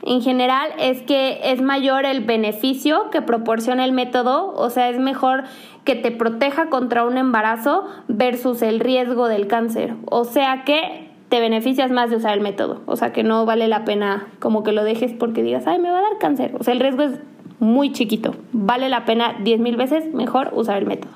en 0.02 0.22
general 0.22 0.70
es 0.78 1.02
que 1.02 1.40
es 1.44 1.60
mayor 1.60 2.06
el 2.06 2.22
beneficio 2.22 3.10
que 3.10 3.20
proporciona 3.20 3.84
el 3.84 3.92
método, 3.92 4.54
o 4.54 4.70
sea, 4.70 4.88
es 4.88 4.98
mejor 4.98 5.44
que 5.84 5.96
te 5.96 6.10
proteja 6.10 6.68
contra 6.68 7.04
un 7.04 7.16
embarazo 7.16 7.86
versus 8.08 8.62
el 8.62 8.80
riesgo 8.80 9.28
del 9.28 9.46
cáncer. 9.46 9.94
O 10.06 10.24
sea 10.24 10.64
que 10.64 11.10
te 11.28 11.40
beneficias 11.40 11.90
más 11.90 12.10
de 12.10 12.16
usar 12.16 12.34
el 12.34 12.40
método. 12.40 12.82
O 12.86 12.96
sea, 12.96 13.12
que 13.12 13.22
no 13.22 13.46
vale 13.46 13.68
la 13.68 13.84
pena 13.84 14.26
como 14.40 14.62
que 14.62 14.72
lo 14.72 14.84
dejes 14.84 15.12
porque 15.12 15.42
digas, 15.42 15.66
ay, 15.66 15.78
me 15.78 15.90
va 15.90 15.98
a 15.98 16.02
dar 16.02 16.18
cáncer. 16.18 16.54
O 16.58 16.64
sea, 16.64 16.74
el 16.74 16.80
riesgo 16.80 17.02
es 17.02 17.20
muy 17.60 17.92
chiquito. 17.92 18.34
Vale 18.52 18.88
la 18.88 19.04
pena 19.04 19.36
10 19.42 19.60
mil 19.60 19.76
veces 19.76 20.12
mejor 20.12 20.50
usar 20.52 20.78
el 20.78 20.86
método. 20.86 21.12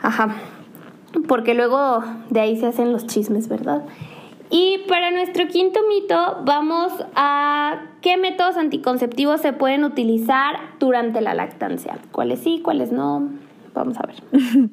Ajá. 0.00 0.36
Porque 1.26 1.54
luego 1.54 2.02
de 2.30 2.40
ahí 2.40 2.56
se 2.56 2.66
hacen 2.66 2.92
los 2.92 3.06
chismes, 3.06 3.48
¿verdad? 3.48 3.82
Y 4.50 4.78
para 4.88 5.10
nuestro 5.10 5.46
quinto 5.48 5.80
mito, 5.88 6.42
vamos 6.44 6.92
a 7.14 7.82
qué 8.00 8.16
métodos 8.16 8.56
anticonceptivos 8.56 9.40
se 9.40 9.52
pueden 9.52 9.84
utilizar 9.84 10.56
durante 10.78 11.20
la 11.20 11.34
lactancia. 11.34 11.98
¿Cuáles 12.12 12.40
sí, 12.40 12.60
cuáles 12.62 12.90
no? 12.90 13.28
Vamos 13.74 13.98
a 13.98 14.06
ver. 14.06 14.16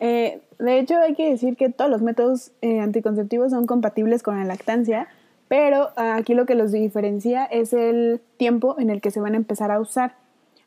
eh, 0.00 0.40
de 0.58 0.78
hecho, 0.78 0.96
hay 0.98 1.14
que 1.14 1.30
decir 1.30 1.56
que 1.56 1.68
todos 1.68 1.90
los 1.90 2.00
métodos 2.00 2.52
eh, 2.62 2.80
anticonceptivos 2.80 3.50
son 3.50 3.66
compatibles 3.66 4.22
con 4.22 4.38
la 4.38 4.44
lactancia, 4.44 5.08
pero 5.48 5.90
aquí 5.96 6.34
lo 6.34 6.46
que 6.46 6.54
los 6.54 6.72
diferencia 6.72 7.44
es 7.44 7.72
el 7.72 8.20
tiempo 8.36 8.76
en 8.78 8.88
el 8.88 9.00
que 9.00 9.10
se 9.10 9.20
van 9.20 9.34
a 9.34 9.36
empezar 9.36 9.70
a 9.70 9.80
usar. 9.80 10.14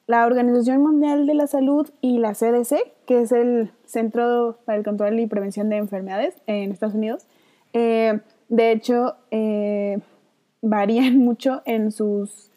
La 0.05 0.25
Organización 0.25 0.81
Mundial 0.81 1.25
de 1.25 1.33
la 1.33 1.48
Salud 1.48 1.89
y 2.01 2.19
la 2.19 2.33
CDC, 2.33 2.75
que 3.05 3.22
es 3.22 3.31
el 3.31 3.72
Centro 3.86 4.57
para 4.65 4.77
el 4.77 4.83
Control 4.83 5.17
y 5.19 5.27
Prevención 5.27 5.69
de 5.69 5.77
Enfermedades 5.77 6.36
en 6.45 6.72
Estados 6.72 6.95
Unidos, 6.95 7.25
eh, 7.72 8.19
de 8.50 8.71
hecho, 8.71 9.15
eh, 9.31 10.00
varían 10.62 11.17
mucho 11.19 11.62
en 11.65 11.91
sus, 11.91 12.51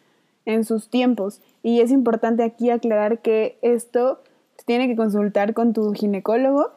en 0.45 0.65
sus 0.65 0.89
tiempos. 0.89 1.41
Y 1.63 1.81
es 1.81 1.91
importante 1.91 2.43
aquí 2.43 2.71
aclarar 2.71 3.21
que 3.21 3.59
esto 3.63 4.21
tiene 4.65 4.89
que 4.89 4.97
consultar 4.97 5.55
con 5.55 5.73
tu 5.73 5.93
ginecólogo 5.93 6.71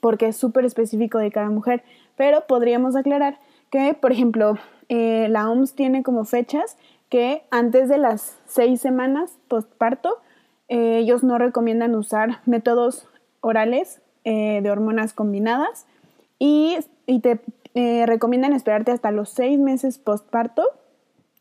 porque 0.00 0.28
es 0.28 0.36
súper 0.36 0.64
específico 0.64 1.18
de 1.18 1.30
cada 1.30 1.50
mujer. 1.50 1.82
Pero 2.16 2.46
podríamos 2.46 2.96
aclarar 2.96 3.38
que, 3.70 3.94
por 3.94 4.12
ejemplo, 4.12 4.58
eh, 4.88 5.28
la 5.30 5.50
OMS 5.50 5.74
tiene 5.74 6.02
como 6.02 6.24
fechas 6.24 6.76
que 7.08 7.42
antes 7.50 7.88
de 7.88 7.98
las 7.98 8.36
seis 8.46 8.80
semanas 8.80 9.38
postparto, 9.48 10.18
eh, 10.68 10.98
ellos 10.98 11.22
no 11.22 11.38
recomiendan 11.38 11.94
usar 11.94 12.40
métodos 12.46 13.06
orales 13.40 14.00
de 14.24 14.68
hormonas 14.72 15.12
combinadas 15.12 15.86
y, 16.38 16.78
te 17.22 17.40
recomiendan 18.06 18.54
esperarte 18.54 18.90
hasta 18.90 19.10
los 19.10 19.28
seis 19.28 19.58
meses 19.58 19.98
postparto 19.98 20.64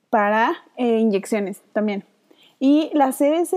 para 0.09 0.53
inyecciones 0.77 1.61
también. 1.73 2.03
Y 2.59 2.91
la 2.93 3.11
CDC 3.11 3.55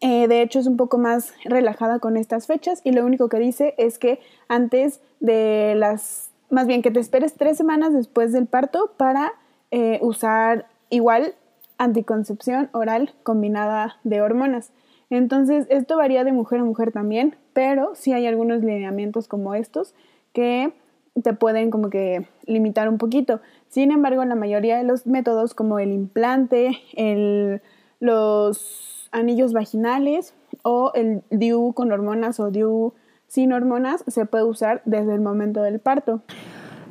eh, 0.00 0.26
de 0.26 0.42
hecho, 0.42 0.58
es 0.58 0.66
un 0.66 0.76
poco 0.76 0.98
más 0.98 1.34
relajada 1.44 1.98
con 1.98 2.16
estas 2.16 2.46
fechas 2.46 2.80
y 2.84 2.92
lo 2.92 3.04
único 3.04 3.28
que 3.28 3.38
dice 3.38 3.74
es 3.76 3.98
que 3.98 4.20
antes 4.48 5.00
de 5.20 5.74
las, 5.76 6.30
más 6.50 6.66
bien 6.66 6.82
que 6.82 6.90
te 6.90 7.00
esperes 7.00 7.34
tres 7.34 7.56
semanas 7.56 7.92
después 7.92 8.32
del 8.32 8.46
parto 8.46 8.92
para 8.96 9.32
eh, 9.70 9.98
usar 10.02 10.66
igual 10.88 11.34
anticoncepción 11.78 12.70
oral 12.72 13.14
combinada 13.22 13.96
de 14.04 14.22
hormonas. 14.22 14.72
Entonces, 15.10 15.66
esto 15.68 15.98
varía 15.98 16.24
de 16.24 16.32
mujer 16.32 16.60
a 16.60 16.64
mujer 16.64 16.90
también, 16.90 17.36
pero 17.52 17.94
sí 17.94 18.12
hay 18.12 18.26
algunos 18.26 18.62
lineamientos 18.62 19.28
como 19.28 19.54
estos 19.54 19.94
que 20.32 20.72
te 21.20 21.34
pueden 21.34 21.70
como 21.70 21.90
que 21.90 22.26
limitar 22.46 22.88
un 22.88 22.98
poquito. 22.98 23.40
Sin 23.68 23.90
embargo, 23.90 24.24
la 24.24 24.34
mayoría 24.34 24.78
de 24.78 24.84
los 24.84 25.06
métodos 25.06 25.54
como 25.54 25.78
el 25.78 25.92
implante, 25.92 26.78
el, 26.94 27.60
los 28.00 29.08
anillos 29.12 29.52
vaginales 29.52 30.34
o 30.62 30.92
el 30.94 31.22
DIU 31.30 31.72
con 31.74 31.92
hormonas 31.92 32.40
o 32.40 32.50
DIU 32.50 32.94
sin 33.26 33.52
hormonas 33.52 34.04
se 34.06 34.26
puede 34.26 34.44
usar 34.44 34.82
desde 34.84 35.14
el 35.14 35.20
momento 35.20 35.62
del 35.62 35.80
parto. 35.80 36.22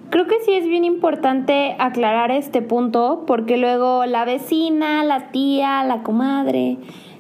Creo 0.10 0.28
que 0.28 0.42
sí 0.44 0.54
es 0.54 0.68
bien 0.68 0.84
importante 0.84 1.76
aclarar 1.80 2.32
este 2.32 2.62
punto 2.62 3.24
porque 3.26 3.58
luego 3.58 4.06
la 4.06 4.26
vecina, 4.26 5.04
la 5.04 5.32
tía, 5.32 5.84
la 5.84 6.04
comadre 6.04 6.78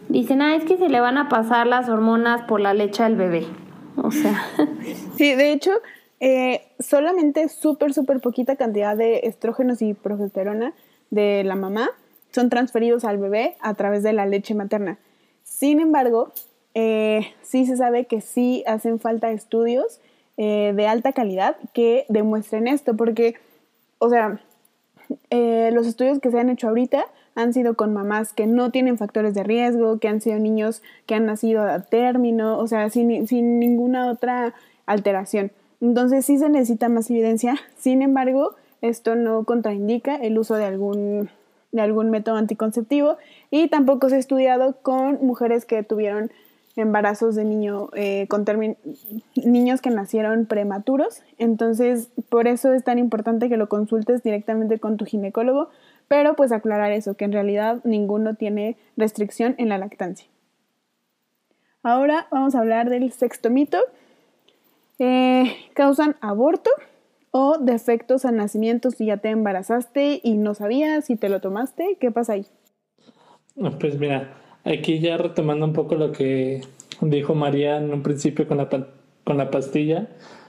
dicen, 0.09 0.41
ah, 0.41 0.55
es 0.55 0.65
que 0.65 0.77
se 0.77 0.89
le 0.89 0.99
van 0.99 1.17
a 1.17 1.29
pasar 1.29 1.67
las 1.67 1.87
hormonas 1.87 2.41
por 2.43 2.59
la 2.59 2.73
leche 2.73 3.03
al 3.03 3.15
bebé. 3.15 3.45
O 3.95 4.11
sea. 4.11 4.43
Sí, 5.15 5.35
de 5.35 5.51
hecho, 5.51 5.71
eh, 6.21 6.61
solamente 6.79 7.49
súper, 7.49 7.93
súper 7.93 8.21
poquita 8.21 8.55
cantidad 8.55 8.95
de 8.95 9.21
estrógenos 9.23 9.81
y 9.81 9.93
progesterona 9.93 10.73
de 11.09 11.43
la 11.43 11.55
mamá 11.55 11.89
son 12.31 12.49
transferidos 12.49 13.03
al 13.03 13.17
bebé 13.17 13.55
a 13.59 13.73
través 13.73 14.03
de 14.03 14.13
la 14.13 14.25
leche 14.25 14.55
materna. 14.55 14.97
Sin 15.43 15.79
embargo, 15.79 16.31
eh, 16.73 17.33
sí 17.41 17.65
se 17.65 17.75
sabe 17.75 18.05
que 18.05 18.21
sí 18.21 18.63
hacen 18.65 18.99
falta 18.99 19.31
estudios 19.31 19.99
eh, 20.37 20.73
de 20.75 20.87
alta 20.87 21.11
calidad 21.11 21.57
que 21.73 22.05
demuestren 22.07 22.67
esto, 22.67 22.95
porque, 22.95 23.35
o 23.99 24.09
sea, 24.09 24.39
eh, 25.29 25.71
los 25.73 25.87
estudios 25.87 26.19
que 26.19 26.31
se 26.31 26.39
han 26.39 26.49
hecho 26.49 26.69
ahorita 26.69 27.05
han 27.35 27.53
sido 27.53 27.75
con 27.75 27.93
mamás 27.93 28.33
que 28.33 28.47
no 28.47 28.71
tienen 28.71 28.97
factores 28.97 29.33
de 29.33 29.43
riesgo, 29.43 29.99
que 29.99 30.07
han 30.07 30.21
sido 30.21 30.39
niños 30.39 30.81
que 31.05 31.15
han 31.15 31.25
nacido 31.25 31.63
a 31.63 31.81
término, 31.81 32.57
o 32.57 32.67
sea, 32.67 32.89
sin, 32.89 33.27
sin 33.27 33.59
ninguna 33.59 34.09
otra 34.09 34.53
alteración. 34.85 35.51
Entonces 35.81 36.25
sí 36.25 36.37
se 36.37 36.49
necesita 36.49 36.89
más 36.89 37.09
evidencia, 37.09 37.55
sin 37.77 38.01
embargo, 38.01 38.55
esto 38.81 39.15
no 39.15 39.43
contraindica 39.43 40.15
el 40.15 40.37
uso 40.37 40.55
de 40.55 40.65
algún 40.65 41.29
de 41.71 41.81
algún 41.81 42.09
método 42.09 42.35
anticonceptivo 42.35 43.17
y 43.49 43.69
tampoco 43.69 44.09
se 44.09 44.15
ha 44.15 44.19
estudiado 44.19 44.75
con 44.81 45.25
mujeres 45.25 45.65
que 45.65 45.83
tuvieron 45.83 46.29
embarazos 46.75 47.35
de 47.35 47.45
niño 47.45 47.89
eh, 47.93 48.27
con 48.27 48.45
niños 49.35 49.81
que 49.81 49.89
nacieron 49.89 50.45
prematuros. 50.45 51.21
Entonces 51.37 52.09
por 52.29 52.47
eso 52.47 52.73
es 52.73 52.83
tan 52.83 52.99
importante 52.99 53.47
que 53.47 53.55
lo 53.55 53.69
consultes 53.69 54.21
directamente 54.21 54.79
con 54.79 54.97
tu 54.97 55.05
ginecólogo 55.05 55.69
pero 56.11 56.35
pues 56.35 56.51
aclarar 56.51 56.91
eso 56.91 57.13
que 57.13 57.23
en 57.23 57.31
realidad 57.31 57.79
ninguno 57.85 58.35
tiene 58.35 58.75
restricción 58.97 59.55
en 59.57 59.69
la 59.69 59.77
lactancia. 59.77 60.27
Ahora 61.83 62.27
vamos 62.31 62.53
a 62.53 62.59
hablar 62.59 62.89
del 62.89 63.13
sexto 63.13 63.49
mito 63.49 63.79
eh, 65.03 65.55
causan 65.73 66.15
aborto 66.21 66.69
o 67.31 67.57
defectos 67.57 68.23
al 68.23 68.35
nacimiento 68.35 68.91
si 68.91 69.07
ya 69.07 69.17
te 69.17 69.29
embarazaste 69.29 70.21
y 70.23 70.35
no 70.35 70.53
sabías 70.53 71.05
si 71.05 71.15
te 71.15 71.27
lo 71.27 71.41
tomaste, 71.41 71.97
¿qué 71.99 72.11
pasa 72.11 72.33
ahí? 72.33 72.45
Pues 73.79 73.97
mira, 73.97 74.35
aquí 74.63 74.99
ya 74.99 75.17
retomando 75.17 75.65
un 75.65 75.73
poco 75.73 75.95
lo 75.95 76.11
que 76.11 76.61
dijo 77.01 77.33
María 77.33 77.77
en 77.77 77.91
un 77.91 78.03
principio 78.03 78.47
con 78.47 78.57
la, 78.57 78.69
con 79.23 79.37
la 79.37 79.49
pastilla, 79.49 80.07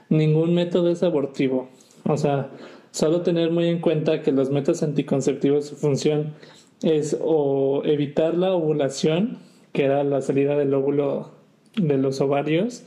ningún 0.09 0.53
método 0.53 0.91
es 0.91 1.01
abortivo. 1.01 1.69
O 2.05 2.17
sea, 2.17 2.51
solo 2.91 3.21
tener 3.21 3.49
muy 3.49 3.69
en 3.69 3.79
cuenta 3.81 4.21
que 4.21 4.31
los 4.31 4.51
métodos 4.51 4.83
anticonceptivos, 4.83 5.65
su 5.65 5.77
función 5.77 6.35
es 6.83 7.17
o 7.19 7.81
evitar 7.85 8.35
la 8.35 8.53
ovulación, 8.53 9.39
que 9.71 9.85
era 9.85 10.03
la 10.03 10.21
salida 10.21 10.55
del 10.55 10.75
óvulo 10.75 11.31
de 11.75 11.97
los 11.97 12.21
ovarios 12.21 12.85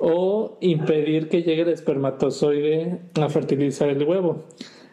o 0.00 0.56
impedir 0.60 1.28
que 1.28 1.42
llegue 1.42 1.62
el 1.62 1.68
espermatozoide 1.68 3.00
a 3.20 3.28
fertilizar 3.28 3.90
el 3.90 4.02
huevo. 4.02 4.44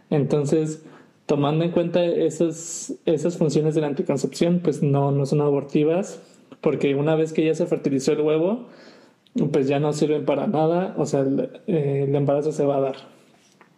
Entonces, 0.10 0.86
tomando 1.26 1.64
en 1.64 1.72
cuenta 1.72 2.04
esas, 2.04 2.94
esas 3.06 3.38
funciones 3.38 3.74
de 3.74 3.82
la 3.82 3.88
anticoncepción, 3.88 4.60
pues 4.62 4.84
no, 4.84 5.12
no 5.12 5.26
son 5.26 5.42
abortivas, 5.42 6.22
porque 6.62 6.94
una 6.96 7.16
vez 7.16 7.32
que 7.32 7.46
ya 7.46 7.56
se 7.56 7.66
fertilizó 7.68 8.12
el 8.12 8.22
huevo, 8.22 8.66
pues 9.52 9.68
ya 9.68 9.80
no 9.80 9.94
sirven 9.94 10.26
para 10.26 10.48
nada, 10.48 10.94
o 10.98 11.06
sea, 11.06 11.22
el, 11.22 11.52
eh, 11.68 12.10
embarazo 12.14 12.52
se 12.52 12.66
va 12.66 12.78
a 12.78 12.82
dar. 12.82 12.96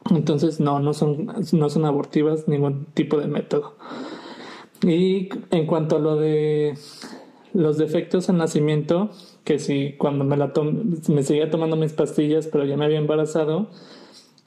Entonces, 0.10 0.60
no, 0.60 0.80
no 0.80 0.94
son, 0.94 1.28
no 1.52 1.70
son 1.70 1.86
abortivas 1.86 2.48
ningún 2.48 2.86
tipo 2.94 3.20
de 3.20 3.28
método. 3.28 3.76
Y 4.82 5.30
en 5.52 5.68
cuanto 5.68 5.98
a 5.98 6.00
lo 6.00 6.16
de 6.16 6.76
los 7.54 7.78
defectos 7.78 8.30
en 8.30 8.38
nacimiento, 8.38 9.12
que 9.50 9.58
si 9.58 9.94
cuando 9.94 10.24
me, 10.26 10.38
la 10.38 10.54
me 11.08 11.24
seguía 11.24 11.50
tomando 11.50 11.76
mis 11.76 11.94
pastillas, 11.94 12.46
pero 12.46 12.66
ya 12.66 12.78
me 12.78 12.86
había 12.86 13.00
embarazado, 13.00 13.72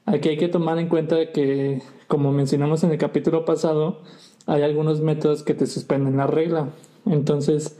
aquí 0.05 0.29
hay 0.29 0.37
que 0.37 0.47
tomar 0.47 0.79
en 0.79 0.87
cuenta 0.87 1.33
que, 1.33 1.81
como 2.07 2.31
mencionamos 2.31 2.85
en 2.85 2.91
el 2.91 2.97
capítulo 2.97 3.43
pasado, 3.43 3.99
hay 4.45 4.61
algunos 4.61 5.01
métodos 5.01 5.43
que 5.43 5.55
te 5.55 5.67
suspenden 5.67 6.15
la 6.15 6.27
regla. 6.27 6.69
Entonces, 7.05 7.77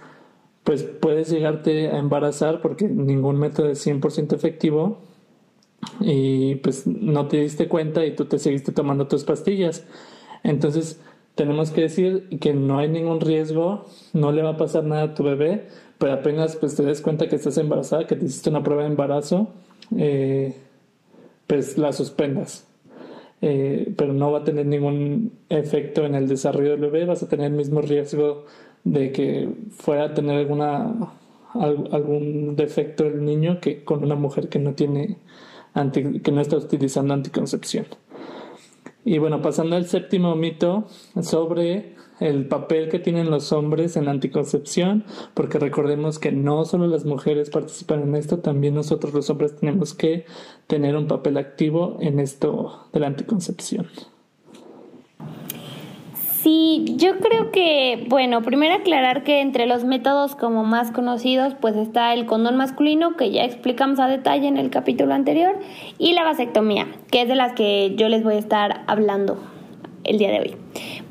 pues 0.65 0.83
puedes 0.83 1.29
llegarte 1.29 1.91
a 1.91 1.97
embarazar 1.97 2.59
porque 2.61 2.89
ningún 2.89 3.39
método 3.39 3.69
es 3.69 3.87
100% 3.87 4.33
efectivo 4.35 4.97
y 6.01 6.55
pues 6.55 6.85
no 6.85 7.29
te 7.29 7.37
diste 7.37 7.69
cuenta 7.69 8.05
y 8.05 8.17
tú 8.17 8.25
te 8.25 8.37
seguiste 8.37 8.73
tomando 8.73 9.07
tus 9.07 9.23
pastillas. 9.23 9.85
Entonces, 10.43 10.99
tenemos 11.35 11.71
que 11.71 11.83
decir 11.83 12.37
que 12.41 12.53
no 12.53 12.79
hay 12.79 12.89
ningún 12.89 13.21
riesgo, 13.21 13.85
no 14.11 14.33
le 14.33 14.41
va 14.41 14.49
a 14.49 14.57
pasar 14.57 14.83
nada 14.83 15.03
a 15.03 15.13
tu 15.13 15.23
bebé, 15.23 15.69
pero 16.03 16.15
apenas 16.15 16.57
pues 16.57 16.75
te 16.75 16.83
des 16.83 16.99
cuenta 16.99 17.29
que 17.29 17.37
estás 17.37 17.57
embarazada, 17.57 18.05
que 18.05 18.17
te 18.17 18.25
hiciste 18.25 18.49
una 18.49 18.61
prueba 18.61 18.81
de 18.83 18.89
embarazo, 18.89 19.53
eh, 19.97 20.53
pues 21.47 21.77
la 21.77 21.93
suspendas. 21.93 22.67
Eh, 23.41 23.93
pero 23.95 24.11
no 24.11 24.29
va 24.29 24.39
a 24.39 24.43
tener 24.43 24.65
ningún 24.65 25.31
efecto 25.47 26.03
en 26.03 26.15
el 26.15 26.27
desarrollo 26.27 26.71
del 26.71 26.81
bebé, 26.81 27.05
vas 27.05 27.23
a 27.23 27.29
tener 27.29 27.45
el 27.45 27.53
mismo 27.53 27.79
riesgo 27.79 28.43
de 28.83 29.13
que 29.13 29.47
fuera 29.71 30.03
a 30.07 30.13
tener 30.13 30.35
alguna 30.35 31.13
algún 31.53 32.57
defecto 32.57 33.07
el 33.07 33.23
niño 33.23 33.61
que 33.61 33.85
con 33.85 34.03
una 34.03 34.15
mujer 34.15 34.49
que 34.49 34.59
no 34.59 34.73
tiene 34.73 35.19
que 36.21 36.31
no 36.33 36.41
está 36.41 36.57
utilizando 36.57 37.13
anticoncepción. 37.13 37.85
Y 39.05 39.19
bueno, 39.19 39.41
pasando 39.41 39.77
al 39.77 39.85
séptimo 39.85 40.35
mito 40.35 40.85
sobre 41.21 41.95
el 42.23 42.47
papel 42.47 42.89
que 42.89 42.99
tienen 42.99 43.29
los 43.29 43.51
hombres 43.51 43.97
en 43.97 44.05
la 44.05 44.11
anticoncepción, 44.11 45.05
porque 45.33 45.59
recordemos 45.59 46.19
que 46.19 46.31
no 46.31 46.65
solo 46.65 46.87
las 46.87 47.05
mujeres 47.05 47.49
participan 47.49 48.03
en 48.03 48.15
esto, 48.15 48.39
también 48.39 48.75
nosotros 48.75 49.13
los 49.13 49.29
hombres 49.29 49.55
tenemos 49.55 49.93
que 49.93 50.25
tener 50.67 50.95
un 50.95 51.07
papel 51.07 51.37
activo 51.37 51.97
en 51.99 52.19
esto 52.19 52.87
de 52.93 52.99
la 52.99 53.07
anticoncepción. 53.07 53.87
Sí, 56.43 56.83
yo 56.97 57.19
creo 57.19 57.51
que, 57.51 58.05
bueno, 58.09 58.41
primero 58.41 58.73
aclarar 58.73 59.23
que 59.23 59.39
entre 59.39 59.65
los 59.65 59.85
métodos 59.85 60.35
como 60.35 60.65
más 60.65 60.91
conocidos, 60.91 61.53
pues 61.61 61.77
está 61.77 62.13
el 62.13 62.25
condón 62.25 62.57
masculino, 62.57 63.15
que 63.15 63.31
ya 63.31 63.45
explicamos 63.45 63.97
a 63.99 64.07
detalle 64.07 64.47
en 64.47 64.57
el 64.57 64.69
capítulo 64.69 65.13
anterior, 65.13 65.57
y 65.97 66.11
la 66.11 66.23
vasectomía, 66.25 66.87
que 67.11 67.21
es 67.21 67.29
de 67.29 67.35
las 67.35 67.53
que 67.53 67.93
yo 67.95 68.09
les 68.09 68.23
voy 68.23 68.35
a 68.35 68.39
estar 68.39 68.83
hablando 68.87 69.37
el 70.03 70.17
día 70.17 70.31
de 70.31 70.39
hoy. 70.41 70.57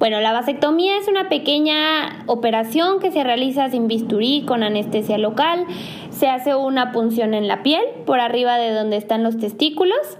Bueno, 0.03 0.21
la 0.21 0.33
vasectomía 0.33 0.99
es 0.99 1.07
una 1.07 1.29
pequeña 1.29 2.25
operación 2.27 2.99
que 2.99 3.13
se 3.13 3.23
realiza 3.23 3.71
sin 3.71 3.87
bisturí, 3.87 4.43
con 4.45 4.65
anestesia 4.65 5.17
local. 5.17 5.65
Se 6.11 6.27
hace 6.27 6.57
una 6.57 6.91
punción 6.91 7.35
en 7.35 7.47
la 7.47 7.63
piel, 7.63 7.85
por 8.05 8.19
arriba 8.19 8.57
de 8.57 8.73
donde 8.73 8.97
están 8.97 9.23
los 9.23 9.39
testículos 9.39 10.19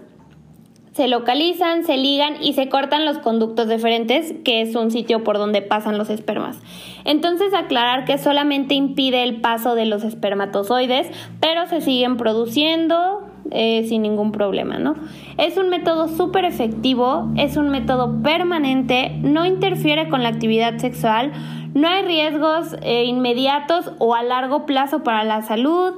se 0.93 1.09
localizan, 1.09 1.85
se 1.85 1.97
ligan 1.97 2.35
y 2.43 2.53
se 2.53 2.69
cortan 2.69 3.07
los 3.07 3.19
conductos 3.19 3.67
deferentes, 3.67 4.35
que 4.45 4.61
es 4.61 4.75
un 4.77 4.91
sitio 4.91 5.25
por 5.25 5.39
donde 5.39 5.63
pasan 5.63 5.97
los 5.97 6.11
espermas. 6.11 6.61
Entonces 7.05 7.55
aclarar 7.55 8.05
que 8.05 8.19
solamente 8.19 8.75
impide 8.75 9.23
el 9.23 9.41
paso 9.41 9.75
de 9.75 9.87
los 9.87 10.05
espermatozoides, 10.05 11.11
pero 11.41 11.67
se 11.67 11.81
siguen 11.81 12.19
produciendo 12.19 13.32
eh, 13.51 13.85
sin 13.89 14.03
ningún 14.03 14.33
problema, 14.33 14.79
¿no? 14.79 14.95
Es 15.39 15.57
un 15.57 15.69
método 15.69 16.09
súper 16.09 16.45
efectivo, 16.45 17.31
es 17.37 17.57
un 17.57 17.69
método 17.69 18.23
permanente, 18.23 19.17
no 19.23 19.45
interfiere 19.47 20.09
con 20.09 20.23
la 20.23 20.29
actividad 20.29 20.79
sexual, 20.79 21.33
no 21.75 21.89
hay 21.89 22.03
riesgos 22.05 22.77
eh, 22.83 23.05
inmediatos 23.05 23.93
o 23.99 24.15
a 24.15 24.23
largo 24.23 24.67
plazo 24.67 25.03
para 25.03 25.25
la 25.25 25.43
salud 25.43 25.95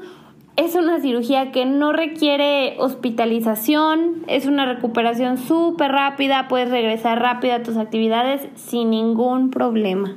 es 0.57 0.77
una 0.77 1.01
cirugía 1.01 1.51
que 1.51 1.67
no 1.67 1.93
requiere 1.93 2.77
hospitalización, 2.79 4.23
es 4.29 4.47
una 4.47 4.73
recuperación 4.73 5.37
súper 5.37 5.91
rápida, 5.91 6.47
puedes 6.49 6.71
regresar 6.71 7.21
rápido 7.21 7.55
a 7.55 7.63
tus 7.63 7.77
actividades 7.77 8.49
sin 8.55 8.91
ningún 8.91 9.51
problema. 9.51 10.17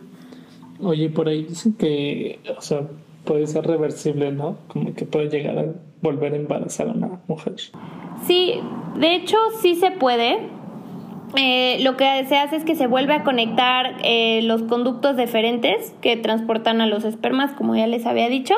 Oye, 0.79 1.09
por 1.09 1.27
ahí 1.27 1.43
dicen 1.43 1.73
que, 1.73 2.39
o 2.55 2.61
sea, 2.61 2.87
puede 3.25 3.47
ser 3.47 3.65
reversible, 3.65 4.31
¿no? 4.31 4.57
Como 4.67 4.93
que 4.93 5.05
puede 5.05 5.29
llegar 5.29 5.57
a 5.57 5.65
volver 6.01 6.33
a 6.33 6.35
embarazar 6.37 6.87
a 6.89 6.91
una 6.91 7.19
mujer. 7.27 7.55
Sí, 8.25 8.53
de 8.95 9.15
hecho 9.15 9.37
sí 9.61 9.75
se 9.75 9.91
puede. 9.91 10.39
Eh, 11.35 11.79
lo 11.81 11.97
que 11.97 12.25
se 12.25 12.37
hace 12.37 12.55
es 12.55 12.63
que 12.63 12.75
se 12.75 12.87
vuelve 12.87 13.13
a 13.13 13.23
conectar 13.23 13.95
eh, 14.03 14.41
los 14.43 14.63
conductos 14.63 15.17
deferentes 15.17 15.93
que 16.01 16.15
transportan 16.15 16.79
a 16.79 16.87
los 16.87 17.03
espermas, 17.03 17.51
como 17.51 17.75
ya 17.75 17.85
les 17.85 18.05
había 18.05 18.29
dicho, 18.29 18.55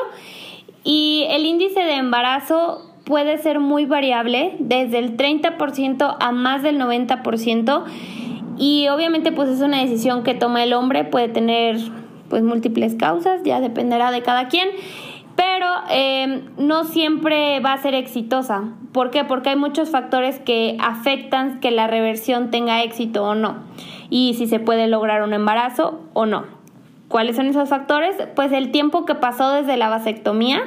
y 0.84 1.26
el 1.30 1.44
índice 1.44 1.80
de 1.80 1.96
embarazo 1.96 2.86
puede 3.04 3.38
ser 3.38 3.58
muy 3.58 3.86
variable, 3.86 4.54
desde 4.60 4.98
el 4.98 5.16
30% 5.16 6.16
a 6.20 6.32
más 6.32 6.62
del 6.62 6.78
90%. 6.78 7.84
Y 8.56 8.88
obviamente 8.88 9.32
pues 9.32 9.48
es 9.48 9.60
una 9.62 9.80
decisión 9.80 10.22
que 10.22 10.34
toma 10.34 10.62
el 10.62 10.72
hombre, 10.72 11.04
puede 11.04 11.28
tener 11.28 11.76
pues 12.28 12.42
múltiples 12.42 12.94
causas, 12.94 13.42
ya 13.42 13.60
dependerá 13.60 14.12
de 14.12 14.22
cada 14.22 14.48
quien. 14.48 14.68
Eh, 15.90 16.44
no 16.58 16.84
siempre 16.84 17.60
va 17.60 17.72
a 17.72 17.78
ser 17.78 17.94
exitosa. 17.94 18.64
¿Por 18.92 19.10
qué? 19.10 19.24
Porque 19.24 19.50
hay 19.50 19.56
muchos 19.56 19.90
factores 19.90 20.38
que 20.38 20.76
afectan 20.80 21.60
que 21.60 21.70
la 21.70 21.86
reversión 21.86 22.50
tenga 22.50 22.82
éxito 22.82 23.24
o 23.24 23.34
no. 23.34 23.56
Y 24.08 24.34
si 24.34 24.46
se 24.46 24.60
puede 24.60 24.86
lograr 24.88 25.22
un 25.22 25.32
embarazo 25.32 26.00
o 26.12 26.26
no. 26.26 26.44
¿Cuáles 27.08 27.36
son 27.36 27.46
esos 27.46 27.68
factores? 27.68 28.16
Pues 28.36 28.52
el 28.52 28.70
tiempo 28.70 29.04
que 29.04 29.16
pasó 29.16 29.50
desde 29.50 29.76
la 29.76 29.88
vasectomía, 29.88 30.62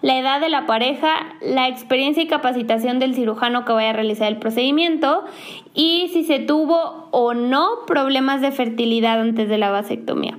la 0.00 0.18
edad 0.18 0.40
de 0.40 0.48
la 0.48 0.66
pareja, 0.66 1.08
la 1.40 1.68
experiencia 1.68 2.22
y 2.22 2.26
capacitación 2.26 2.98
del 2.98 3.14
cirujano 3.14 3.64
que 3.64 3.72
vaya 3.72 3.90
a 3.90 3.92
realizar 3.92 4.28
el 4.28 4.36
procedimiento 4.36 5.24
y 5.74 6.10
si 6.12 6.24
se 6.24 6.40
tuvo 6.40 7.08
o 7.12 7.34
no 7.34 7.84
problemas 7.86 8.40
de 8.40 8.50
fertilidad 8.50 9.20
antes 9.20 9.48
de 9.48 9.58
la 9.58 9.70
vasectomía. 9.70 10.38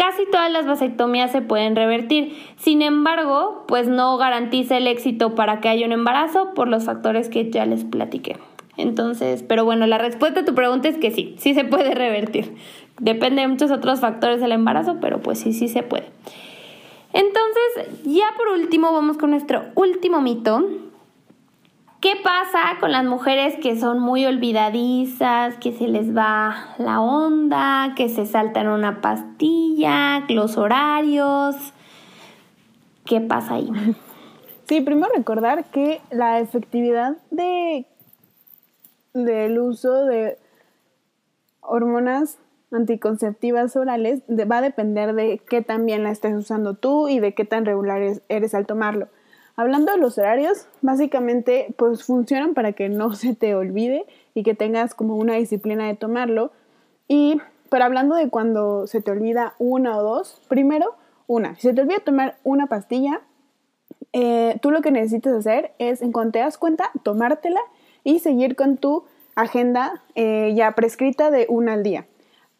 Casi 0.00 0.24
todas 0.24 0.50
las 0.50 0.66
vasectomías 0.66 1.30
se 1.30 1.42
pueden 1.42 1.76
revertir, 1.76 2.34
sin 2.56 2.80
embargo, 2.80 3.64
pues 3.68 3.86
no 3.86 4.16
garantiza 4.16 4.78
el 4.78 4.86
éxito 4.86 5.34
para 5.34 5.60
que 5.60 5.68
haya 5.68 5.84
un 5.84 5.92
embarazo 5.92 6.54
por 6.54 6.68
los 6.68 6.86
factores 6.86 7.28
que 7.28 7.50
ya 7.50 7.66
les 7.66 7.84
platiqué. 7.84 8.38
Entonces, 8.78 9.42
pero 9.42 9.66
bueno, 9.66 9.86
la 9.86 9.98
respuesta 9.98 10.40
a 10.40 10.44
tu 10.46 10.54
pregunta 10.54 10.88
es 10.88 10.96
que 10.96 11.10
sí, 11.10 11.34
sí 11.36 11.52
se 11.52 11.64
puede 11.64 11.94
revertir. 11.94 12.54
Depende 12.98 13.42
de 13.42 13.48
muchos 13.48 13.70
otros 13.70 14.00
factores 14.00 14.40
del 14.40 14.52
embarazo, 14.52 14.96
pero 15.02 15.20
pues 15.20 15.38
sí, 15.38 15.52
sí 15.52 15.68
se 15.68 15.82
puede. 15.82 16.06
Entonces, 17.12 18.02
ya 18.06 18.28
por 18.38 18.48
último, 18.58 18.94
vamos 18.94 19.18
con 19.18 19.28
nuestro 19.32 19.64
último 19.74 20.22
mito. 20.22 20.66
¿Qué 22.00 22.14
pasa 22.24 22.78
con 22.80 22.92
las 22.92 23.04
mujeres 23.04 23.56
que 23.60 23.78
son 23.78 24.00
muy 24.00 24.24
olvidadizas, 24.24 25.58
que 25.58 25.72
se 25.72 25.86
les 25.86 26.16
va 26.16 26.74
la 26.78 26.98
onda, 26.98 27.92
que 27.94 28.08
se 28.08 28.24
saltan 28.24 28.68
una 28.68 29.02
pastilla, 29.02 30.24
los 30.30 30.56
horarios? 30.56 31.56
¿Qué 33.04 33.20
pasa 33.20 33.56
ahí? 33.56 33.70
Sí, 34.66 34.80
primero 34.80 35.10
recordar 35.14 35.64
que 35.72 36.00
la 36.10 36.38
efectividad 36.38 37.16
de 37.32 37.86
del 39.12 39.58
uso 39.58 40.06
de 40.06 40.38
hormonas 41.60 42.38
anticonceptivas 42.70 43.74
orales 43.74 44.22
va 44.30 44.58
a 44.58 44.62
depender 44.62 45.12
de 45.14 45.38
qué 45.38 45.60
tan 45.60 45.84
bien 45.86 46.04
la 46.04 46.12
estés 46.12 46.34
usando 46.34 46.74
tú 46.74 47.08
y 47.08 47.18
de 47.18 47.34
qué 47.34 47.44
tan 47.44 47.64
regular 47.64 48.00
eres 48.28 48.54
al 48.54 48.66
tomarlo. 48.66 49.08
Hablando 49.60 49.92
de 49.92 49.98
los 49.98 50.16
horarios, 50.16 50.66
básicamente 50.80 51.74
pues 51.76 52.04
funcionan 52.04 52.54
para 52.54 52.72
que 52.72 52.88
no 52.88 53.14
se 53.14 53.34
te 53.34 53.54
olvide 53.54 54.06
y 54.32 54.42
que 54.42 54.54
tengas 54.54 54.94
como 54.94 55.16
una 55.16 55.34
disciplina 55.34 55.86
de 55.86 55.94
tomarlo. 55.94 56.50
Y 57.08 57.42
pero 57.68 57.84
hablando 57.84 58.14
de 58.14 58.30
cuando 58.30 58.86
se 58.86 59.02
te 59.02 59.10
olvida 59.10 59.52
una 59.58 59.98
o 59.98 60.02
dos, 60.02 60.40
primero, 60.48 60.94
una, 61.26 61.56
si 61.56 61.68
se 61.68 61.74
te 61.74 61.82
olvida 61.82 61.98
tomar 61.98 62.38
una 62.42 62.68
pastilla, 62.68 63.20
eh, 64.14 64.56
tú 64.62 64.70
lo 64.70 64.80
que 64.80 64.92
necesitas 64.92 65.34
hacer 65.34 65.72
es, 65.78 66.00
en 66.00 66.10
cuanto 66.10 66.32
te 66.32 66.38
das 66.38 66.56
cuenta, 66.56 66.90
tomártela 67.02 67.60
y 68.02 68.20
seguir 68.20 68.56
con 68.56 68.78
tu 68.78 69.04
agenda 69.34 70.02
eh, 70.14 70.54
ya 70.56 70.72
prescrita 70.72 71.30
de 71.30 71.44
una 71.50 71.74
al 71.74 71.82
día. 71.82 72.06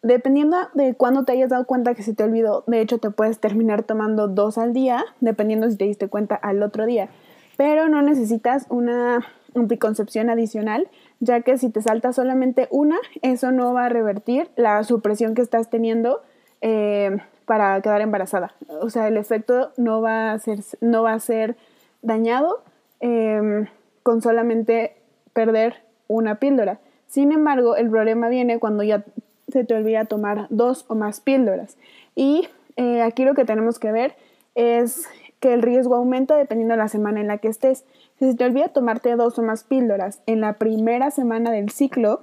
Dependiendo 0.02 0.56
de 0.74 0.94
cuándo 0.94 1.24
te 1.24 1.32
hayas 1.32 1.50
dado 1.50 1.66
cuenta 1.66 1.94
que 1.94 2.02
se 2.02 2.14
te 2.14 2.24
olvidó, 2.24 2.64
de 2.66 2.80
hecho 2.80 2.98
te 2.98 3.10
puedes 3.10 3.38
terminar 3.38 3.82
tomando 3.82 4.28
dos 4.28 4.58
al 4.58 4.72
día, 4.72 5.04
dependiendo 5.20 5.70
si 5.70 5.76
te 5.76 5.84
diste 5.84 6.08
cuenta 6.08 6.34
al 6.34 6.62
otro 6.62 6.86
día. 6.86 7.08
Pero 7.56 7.88
no 7.88 8.00
necesitas 8.02 8.66
una 8.70 9.26
anticoncepción 9.54 10.30
adicional, 10.30 10.88
ya 11.18 11.42
que 11.42 11.58
si 11.58 11.70
te 11.70 11.82
salta 11.82 12.12
solamente 12.12 12.68
una, 12.70 12.96
eso 13.22 13.52
no 13.52 13.74
va 13.74 13.86
a 13.86 13.88
revertir 13.88 14.50
la 14.56 14.82
supresión 14.84 15.34
que 15.34 15.42
estás 15.42 15.68
teniendo 15.68 16.22
eh, 16.60 17.18
para 17.44 17.80
quedar 17.82 18.00
embarazada. 18.00 18.54
O 18.80 18.90
sea, 18.90 19.08
el 19.08 19.16
efecto 19.16 19.72
no 19.76 20.00
va 20.00 20.32
a 20.32 20.38
ser, 20.38 20.60
no 20.80 21.02
va 21.02 21.14
a 21.14 21.20
ser 21.20 21.56
dañado 22.00 22.62
em, 23.00 23.66
con 24.02 24.22
solamente 24.22 24.96
perder 25.32 25.82
una 26.08 26.36
píldora. 26.36 26.78
Sin 27.08 27.32
embargo, 27.32 27.76
el 27.76 27.90
problema 27.90 28.28
viene 28.28 28.58
cuando 28.58 28.82
ya 28.84 29.04
se 29.52 29.64
te 29.64 29.74
olvida 29.74 30.04
tomar 30.04 30.46
dos 30.50 30.84
o 30.88 30.94
más 30.94 31.20
píldoras. 31.20 31.76
Y 32.14 32.48
eh, 32.76 33.02
aquí 33.02 33.24
lo 33.24 33.34
que 33.34 33.44
tenemos 33.44 33.78
que 33.78 33.92
ver 33.92 34.14
es 34.54 35.06
que 35.40 35.54
el 35.54 35.62
riesgo 35.62 35.94
aumenta 35.96 36.36
dependiendo 36.36 36.74
de 36.74 36.78
la 36.78 36.88
semana 36.88 37.20
en 37.20 37.26
la 37.26 37.38
que 37.38 37.48
estés. 37.48 37.84
Si 38.18 38.30
se 38.30 38.36
te 38.36 38.44
olvida 38.44 38.68
tomarte 38.68 39.16
dos 39.16 39.38
o 39.38 39.42
más 39.42 39.64
píldoras 39.64 40.20
en 40.26 40.40
la 40.40 40.54
primera 40.54 41.10
semana 41.10 41.50
del 41.50 41.70
ciclo, 41.70 42.22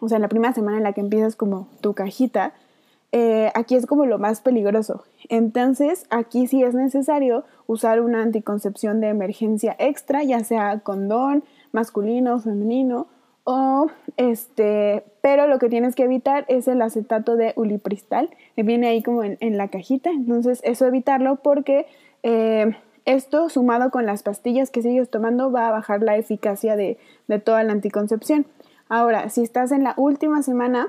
o 0.00 0.08
sea, 0.08 0.16
en 0.16 0.22
la 0.22 0.28
primera 0.28 0.54
semana 0.54 0.78
en 0.78 0.82
la 0.82 0.92
que 0.92 1.00
empiezas 1.00 1.36
como 1.36 1.68
tu 1.80 1.94
cajita, 1.94 2.54
eh, 3.12 3.50
aquí 3.54 3.76
es 3.76 3.86
como 3.86 4.06
lo 4.06 4.18
más 4.18 4.40
peligroso. 4.40 5.04
Entonces, 5.28 6.06
aquí 6.10 6.46
sí 6.46 6.62
es 6.62 6.74
necesario 6.74 7.44
usar 7.66 8.00
una 8.00 8.22
anticoncepción 8.22 9.00
de 9.00 9.08
emergencia 9.08 9.76
extra, 9.78 10.22
ya 10.22 10.42
sea 10.44 10.80
condón, 10.80 11.44
masculino, 11.72 12.40
femenino, 12.40 13.06
o 13.48 13.86
este, 14.16 15.04
pero 15.20 15.46
lo 15.46 15.60
que 15.60 15.68
tienes 15.68 15.94
que 15.94 16.02
evitar 16.02 16.44
es 16.48 16.66
el 16.66 16.82
acetato 16.82 17.36
de 17.36 17.52
ulipristal, 17.54 18.28
que 18.56 18.64
viene 18.64 18.88
ahí 18.88 19.04
como 19.04 19.22
en, 19.22 19.56
la 19.56 19.68
cajita, 19.68 20.10
entonces 20.10 20.60
eso 20.64 20.84
evitarlo 20.84 21.36
porque 21.36 21.86
eh, 22.24 22.76
esto 23.04 23.48
sumado 23.48 23.92
con 23.92 24.04
las 24.04 24.24
pastillas 24.24 24.72
que 24.72 24.82
sigues 24.82 25.10
tomando 25.10 25.52
va 25.52 25.68
a 25.68 25.70
bajar 25.70 26.02
la 26.02 26.16
eficacia 26.16 26.74
de, 26.74 26.98
de 27.28 27.38
toda 27.38 27.62
la 27.62 27.72
anticoncepción. 27.72 28.46
Ahora, 28.88 29.28
si 29.28 29.42
estás 29.42 29.70
en 29.70 29.84
la 29.84 29.94
última 29.96 30.42
semana 30.42 30.88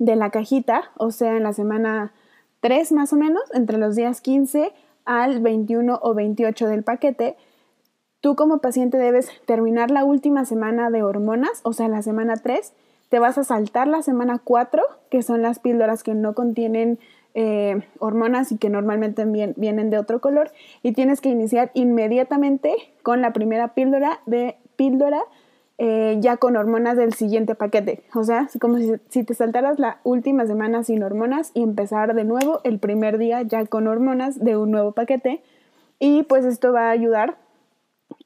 de 0.00 0.16
la 0.16 0.30
cajita, 0.30 0.90
o 0.96 1.12
sea, 1.12 1.36
en 1.36 1.44
la 1.44 1.52
semana 1.52 2.12
3 2.62 2.90
más 2.90 3.12
o 3.12 3.16
menos, 3.16 3.44
entre 3.54 3.78
los 3.78 3.94
días 3.94 4.20
15 4.20 4.72
al 5.04 5.38
21 5.38 6.00
o 6.02 6.14
28 6.14 6.66
del 6.66 6.82
paquete, 6.82 7.36
Tú 8.26 8.34
como 8.34 8.58
paciente 8.58 8.98
debes 8.98 9.30
terminar 9.44 9.92
la 9.92 10.02
última 10.02 10.44
semana 10.44 10.90
de 10.90 11.04
hormonas, 11.04 11.60
o 11.62 11.72
sea, 11.72 11.86
la 11.86 12.02
semana 12.02 12.36
3, 12.36 12.72
te 13.08 13.20
vas 13.20 13.38
a 13.38 13.44
saltar 13.44 13.86
la 13.86 14.02
semana 14.02 14.40
4, 14.42 14.82
que 15.10 15.22
son 15.22 15.42
las 15.42 15.60
píldoras 15.60 16.02
que 16.02 16.12
no 16.12 16.34
contienen 16.34 16.98
eh, 17.34 17.82
hormonas 18.00 18.50
y 18.50 18.58
que 18.58 18.68
normalmente 18.68 19.24
vienen 19.24 19.90
de 19.90 19.98
otro 19.98 20.20
color, 20.20 20.50
y 20.82 20.90
tienes 20.90 21.20
que 21.20 21.28
iniciar 21.28 21.70
inmediatamente 21.74 22.74
con 23.04 23.22
la 23.22 23.32
primera 23.32 23.74
píldora 23.74 24.18
de 24.26 24.56
píldora 24.74 25.22
eh, 25.78 26.16
ya 26.18 26.36
con 26.36 26.56
hormonas 26.56 26.96
del 26.96 27.14
siguiente 27.14 27.54
paquete. 27.54 28.02
O 28.12 28.24
sea, 28.24 28.48
como 28.60 28.78
si, 28.78 28.94
si, 29.08 29.22
te 29.22 29.34
saltaras 29.34 29.78
la 29.78 30.00
última 30.02 30.46
semana 30.46 30.82
sin 30.82 31.04
hormonas 31.04 31.52
y 31.54 31.62
empezar 31.62 32.12
de 32.16 32.24
nuevo 32.24 32.60
el 32.64 32.80
primer 32.80 33.18
día 33.18 33.42
ya 33.42 33.66
con 33.66 33.86
hormonas 33.86 34.42
de 34.42 34.56
un 34.56 34.72
nuevo 34.72 34.90
paquete. 34.90 35.44
Y 36.00 36.24
pues 36.24 36.44
esto 36.44 36.72
va 36.72 36.88
a 36.88 36.90
ayudar 36.90 37.38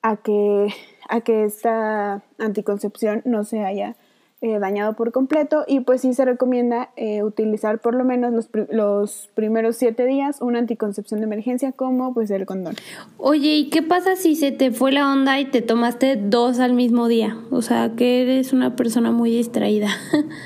a 0.03 0.17
que, 0.17 0.69
a 1.09 1.21
que 1.21 1.45
esta 1.45 2.23
anticoncepción 2.39 3.23
no 3.25 3.45
se 3.45 3.65
haya 3.65 3.97
eh, 4.43 4.59
dañado 4.59 4.95
por 4.95 5.13
completo 5.13 5.65
y 5.69 5.81
pues 5.81 6.01
sí 6.01 6.15
se 6.15 6.25
recomienda 6.25 6.91
eh, 6.97 7.23
utilizar 7.23 7.79
por 7.79 7.95
lo 7.95 8.05
menos 8.07 8.33
los, 8.33 8.49
los, 8.71 9.29
primeros 9.35 9.77
siete 9.77 10.07
días 10.07 10.41
una 10.41 10.59
anticoncepción 10.59 11.21
de 11.21 11.27
emergencia 11.27 11.73
como 11.73 12.15
pues 12.15 12.31
el 12.31 12.47
condón. 12.47 12.75
Oye, 13.19 13.57
¿y 13.57 13.69
qué 13.69 13.83
pasa 13.83 14.17
si 14.17 14.37
se 14.37 14.51
te 14.51 14.71
fue 14.71 14.93
la 14.93 15.13
onda 15.13 15.39
y 15.41 15.45
te 15.45 15.61
tomaste 15.61 16.17
dos 16.17 16.59
al 16.59 16.73
mismo 16.73 17.07
día? 17.07 17.37
O 17.51 17.61
sea, 17.61 17.91
que 17.97 18.23
eres 18.23 18.55
una 18.55 18.77
persona 18.77 19.11
muy 19.11 19.31
distraída. 19.31 19.89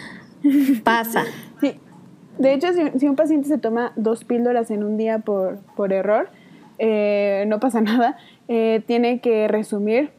pasa. 0.83 1.25
Sí. 1.61 1.79
De 2.39 2.53
hecho, 2.53 2.69
si, 2.99 3.07
un 3.07 3.15
paciente 3.15 3.47
se 3.47 3.59
toma 3.59 3.93
dos 3.95 4.25
píldoras 4.25 4.73
en 4.73 4.83
un 4.83 4.97
día 4.97 5.21
por, 5.21 5.59
por 5.77 5.93
error, 5.93 6.31
eh, 6.79 7.45
no 7.47 7.61
pasa 7.61 7.81
nada. 7.81 8.17
Eh, 8.49 8.83
tiene 8.87 9.21
que 9.21 9.49
resumir 9.49 10.11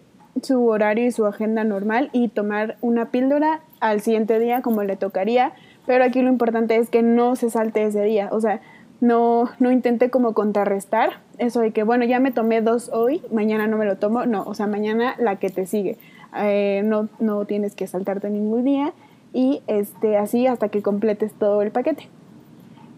su 0.41 0.65
horario 0.67 1.05
y 1.05 1.11
su 1.11 1.25
agenda 1.25 1.63
normal 1.63 2.09
y 2.11 2.27
tomar 2.27 2.77
una 2.81 3.11
píldora 3.11 3.61
al 3.79 4.01
siguiente 4.01 4.39
día 4.39 4.61
como 4.61 4.83
le 4.83 4.95
tocaría, 4.95 5.53
pero 5.85 6.03
aquí 6.03 6.21
lo 6.21 6.29
importante 6.29 6.75
es 6.77 6.89
que 6.89 7.01
no 7.01 7.35
se 7.35 7.49
salte 7.49 7.83
ese 7.83 8.01
día, 8.03 8.29
o 8.31 8.41
sea, 8.41 8.61
no, 8.99 9.49
no 9.59 9.71
intente 9.71 10.09
como 10.09 10.33
contrarrestar 10.33 11.21
eso 11.37 11.59
de 11.59 11.71
que, 11.71 11.83
bueno, 11.83 12.05
ya 12.05 12.19
me 12.19 12.31
tomé 12.31 12.61
dos 12.61 12.89
hoy, 12.91 13.21
mañana 13.31 13.67
no 13.67 13.77
me 13.77 13.85
lo 13.85 13.97
tomo, 13.97 14.25
no, 14.25 14.43
o 14.43 14.53
sea, 14.55 14.67
mañana 14.67 15.15
la 15.19 15.37
que 15.37 15.49
te 15.49 15.65
sigue, 15.67 15.97
eh, 16.37 16.81
no, 16.83 17.09
no 17.19 17.45
tienes 17.45 17.75
que 17.75 17.87
saltarte 17.87 18.29
ningún 18.29 18.63
día 18.63 18.93
y 19.33 19.61
este, 19.67 20.17
así 20.17 20.47
hasta 20.47 20.69
que 20.69 20.81
completes 20.81 21.33
todo 21.33 21.61
el 21.61 21.71
paquete. 21.71 22.09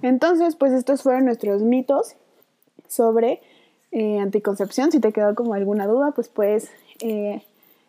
Entonces, 0.03 0.55
pues 0.55 0.71
estos 0.71 1.01
fueron 1.01 1.25
nuestros 1.25 1.63
mitos 1.63 2.15
sobre 2.87 3.41
eh, 3.91 4.19
anticoncepción. 4.19 4.91
Si 4.91 4.99
te 4.99 5.11
quedó 5.11 5.35
como 5.35 5.53
alguna 5.53 5.87
duda, 5.87 6.11
pues 6.11 6.29
puedes 6.29 6.69
eh, 7.01 7.43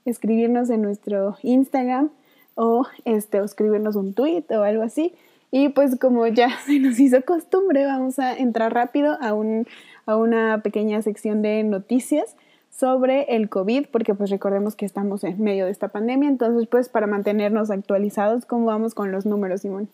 escribirnos 0.05 0.71
en 0.71 0.83
nuestro 0.83 1.37
Instagram 1.43 2.11
o, 2.55 2.87
este, 3.05 3.39
escribirnos 3.39 3.97
un 3.97 4.15
tweet 4.15 4.45
o 4.51 4.63
algo 4.63 4.83
así. 4.83 5.13
Y 5.51 5.71
pues 5.71 5.99
como 5.99 6.27
ya 6.27 6.51
se 6.67 6.79
nos 6.79 6.99
hizo 7.01 7.23
costumbre, 7.23 7.85
vamos 7.85 8.19
a 8.19 8.37
entrar 8.37 8.73
rápido 8.75 9.17
a, 9.21 9.35
un, 9.35 9.67
a 10.07 10.17
una 10.17 10.63
pequeña 10.63 11.03
sección 11.03 11.43
de 11.43 11.63
noticias 11.65 12.37
sobre 12.71 13.35
el 13.35 13.49
COVID, 13.49 13.87
porque 13.91 14.15
pues 14.15 14.31
recordemos 14.31 14.77
que 14.77 14.87
estamos 14.87 15.25
en 15.25 15.43
medio 15.43 15.65
de 15.65 15.73
esta 15.73 15.89
pandemia, 15.89 16.29
entonces 16.29 16.69
pues 16.69 16.89
para 16.89 17.09
mantenernos 17.09 17.71
actualizados, 17.71 18.47
¿cómo 18.47 18.67
vamos 18.67 18.95
con 18.95 19.11
los 19.11 19.27
números, 19.27 19.63
Simón? 19.63 19.89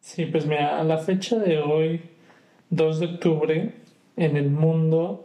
Sí, 0.00 0.24
pues 0.26 0.46
mira, 0.46 0.78
a 0.78 0.84
la 0.84 0.98
fecha 0.98 1.36
de 1.38 1.58
hoy, 1.58 2.00
2 2.70 3.00
de 3.00 3.06
octubre, 3.06 3.74
en 4.16 4.36
el 4.36 4.50
mundo 4.50 5.24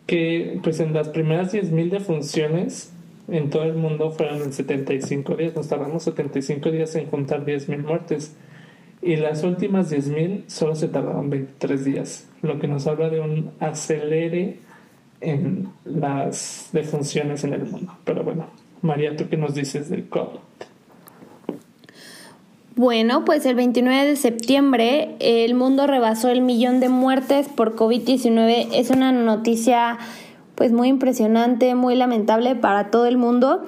que 0.06 0.60
pues 0.62 0.80
en 0.80 0.92
las 0.92 1.08
primeras 1.08 1.54
10.000 1.54 1.90
defunciones 1.90 2.92
en 3.28 3.50
todo 3.50 3.62
el 3.64 3.74
mundo 3.74 4.10
fueron 4.10 4.42
en 4.42 4.52
75 4.52 5.36
días, 5.36 5.56
nos 5.56 5.68
tardamos 5.68 6.02
75 6.02 6.70
días 6.70 6.94
en 6.96 7.06
juntar 7.06 7.44
10.000 7.46 7.82
muertes 7.82 8.36
y 9.00 9.16
las 9.16 9.44
últimas 9.44 9.92
10.000 9.92 10.44
solo 10.48 10.74
se 10.74 10.88
tardaron 10.88 11.30
23 11.30 11.84
días, 11.84 12.28
lo 12.42 12.58
que 12.58 12.68
nos 12.68 12.86
habla 12.86 13.08
de 13.08 13.20
un 13.20 13.50
acelere 13.60 14.58
en 15.20 15.68
las 15.84 16.68
defunciones 16.72 17.44
en 17.44 17.54
el 17.54 17.64
mundo. 17.64 17.96
Pero 18.04 18.24
bueno, 18.24 18.46
María, 18.82 19.16
¿tú 19.16 19.28
qué 19.28 19.36
nos 19.36 19.54
dices 19.54 19.88
del 19.88 20.08
COVID? 20.08 20.38
Bueno, 22.76 23.24
pues 23.24 23.46
el 23.46 23.54
29 23.54 24.04
de 24.04 24.16
septiembre 24.16 25.14
el 25.20 25.54
mundo 25.54 25.86
rebasó 25.86 26.28
el 26.28 26.40
millón 26.40 26.80
de 26.80 26.88
muertes 26.88 27.46
por 27.48 27.76
COVID-19. 27.76 28.70
Es 28.72 28.90
una 28.90 29.12
noticia 29.12 29.98
pues 30.56 30.72
muy 30.72 30.88
impresionante, 30.88 31.76
muy 31.76 31.94
lamentable 31.94 32.56
para 32.56 32.90
todo 32.90 33.06
el 33.06 33.16
mundo. 33.16 33.62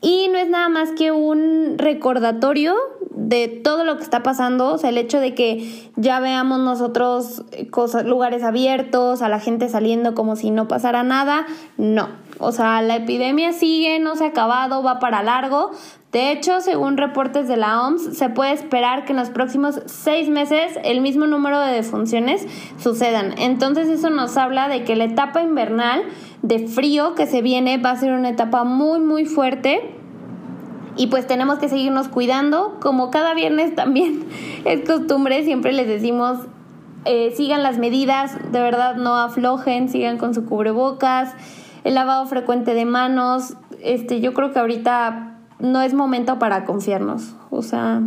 Y 0.00 0.28
no 0.28 0.38
es 0.38 0.48
nada 0.48 0.68
más 0.68 0.92
que 0.92 1.10
un 1.10 1.78
recordatorio 1.78 2.76
de 3.10 3.48
todo 3.48 3.84
lo 3.84 3.96
que 3.96 4.02
está 4.02 4.22
pasando, 4.22 4.72
o 4.72 4.78
sea, 4.78 4.90
el 4.90 4.98
hecho 4.98 5.18
de 5.18 5.34
que 5.34 5.90
ya 5.96 6.20
veamos 6.20 6.60
nosotros 6.60 7.44
cosas, 7.70 8.04
lugares 8.04 8.42
abiertos, 8.42 9.22
a 9.22 9.28
la 9.28 9.40
gente 9.40 9.68
saliendo 9.68 10.14
como 10.14 10.36
si 10.36 10.50
no 10.50 10.68
pasara 10.68 11.02
nada, 11.02 11.46
no. 11.76 12.08
O 12.44 12.52
sea, 12.52 12.82
la 12.82 12.96
epidemia 12.96 13.52
sigue, 13.52 13.98
no 13.98 14.16
se 14.16 14.24
ha 14.24 14.28
acabado, 14.28 14.82
va 14.82 14.98
para 14.98 15.22
largo, 15.22 15.72
de 16.14 16.30
hecho, 16.30 16.60
según 16.60 16.96
reportes 16.96 17.48
de 17.48 17.56
la 17.56 17.82
OMS, 17.82 18.16
se 18.16 18.28
puede 18.28 18.52
esperar 18.52 19.04
que 19.04 19.10
en 19.10 19.18
los 19.18 19.30
próximos 19.30 19.80
seis 19.86 20.28
meses 20.28 20.78
el 20.84 21.00
mismo 21.00 21.26
número 21.26 21.58
de 21.58 21.72
defunciones 21.72 22.46
sucedan. 22.78 23.34
Entonces 23.36 23.88
eso 23.88 24.10
nos 24.10 24.36
habla 24.36 24.68
de 24.68 24.84
que 24.84 24.94
la 24.94 25.06
etapa 25.06 25.42
invernal 25.42 26.04
de 26.42 26.68
frío 26.68 27.16
que 27.16 27.26
se 27.26 27.42
viene 27.42 27.78
va 27.78 27.90
a 27.90 27.96
ser 27.96 28.12
una 28.12 28.28
etapa 28.28 28.62
muy 28.62 29.00
muy 29.00 29.24
fuerte 29.24 29.92
y 30.96 31.08
pues 31.08 31.26
tenemos 31.26 31.58
que 31.58 31.68
seguirnos 31.68 32.06
cuidando. 32.06 32.78
Como 32.80 33.10
cada 33.10 33.34
viernes 33.34 33.74
también 33.74 34.24
es 34.64 34.88
costumbre, 34.88 35.42
siempre 35.42 35.72
les 35.72 35.88
decimos, 35.88 36.38
eh, 37.06 37.32
sigan 37.36 37.64
las 37.64 37.78
medidas, 37.78 38.36
de 38.52 38.60
verdad 38.60 38.94
no 38.94 39.16
aflojen, 39.16 39.88
sigan 39.88 40.18
con 40.18 40.32
su 40.32 40.44
cubrebocas, 40.44 41.34
el 41.84 41.94
lavado 41.94 42.26
frecuente 42.26 42.74
de 42.74 42.84
manos. 42.84 43.54
Este, 43.82 44.20
yo 44.20 44.34
creo 44.34 44.52
que 44.52 44.58
ahorita 44.58 45.38
no 45.60 45.82
es 45.82 45.94
momento 45.94 46.38
para 46.38 46.64
confiarnos. 46.64 47.34
O 47.50 47.62
sea, 47.62 48.02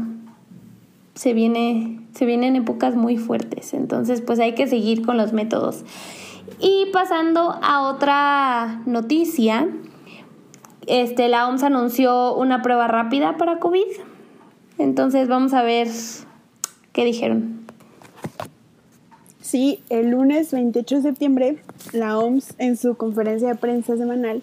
se 1.14 1.34
viene, 1.34 2.02
se 2.14 2.26
vienen 2.26 2.56
épocas 2.56 2.96
muy 2.96 3.18
fuertes. 3.18 3.74
Entonces, 3.74 4.22
pues 4.22 4.40
hay 4.40 4.54
que 4.54 4.68
seguir 4.68 5.06
con 5.06 5.18
los 5.18 5.32
métodos. 5.32 5.86
Y 6.60 6.88
pasando 6.92 7.58
a 7.62 7.84
otra 7.84 8.82
noticia, 8.86 9.68
este, 10.88 11.28
la 11.28 11.48
OMS 11.48 11.64
anunció 11.64 12.36
una 12.36 12.62
prueba 12.62 12.88
rápida 12.88 13.38
para 13.38 13.60
COVID. 13.60 13.86
Entonces 14.78 15.28
vamos 15.28 15.54
a 15.54 15.64
ver 15.64 15.88
qué 16.94 17.06
dijeron. 17.06 17.57
Sí, 19.48 19.82
el 19.90 20.10
lunes 20.10 20.52
28 20.52 20.98
de 20.98 21.02
septiembre, 21.04 21.58
la 21.94 22.20
OMS 22.20 22.54
en 22.58 22.76
su 22.76 22.98
conferencia 22.98 23.48
de 23.48 23.56
prensa 23.56 23.96
semanal 23.96 24.42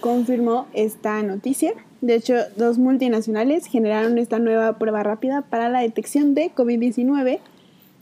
confirmó 0.00 0.66
esta 0.72 1.22
noticia. 1.22 1.74
De 2.00 2.14
hecho, 2.14 2.36
dos 2.56 2.78
multinacionales 2.78 3.66
generaron 3.66 4.16
esta 4.16 4.38
nueva 4.38 4.78
prueba 4.78 5.02
rápida 5.02 5.42
para 5.42 5.68
la 5.68 5.80
detección 5.80 6.34
de 6.34 6.50
COVID-19 6.54 7.38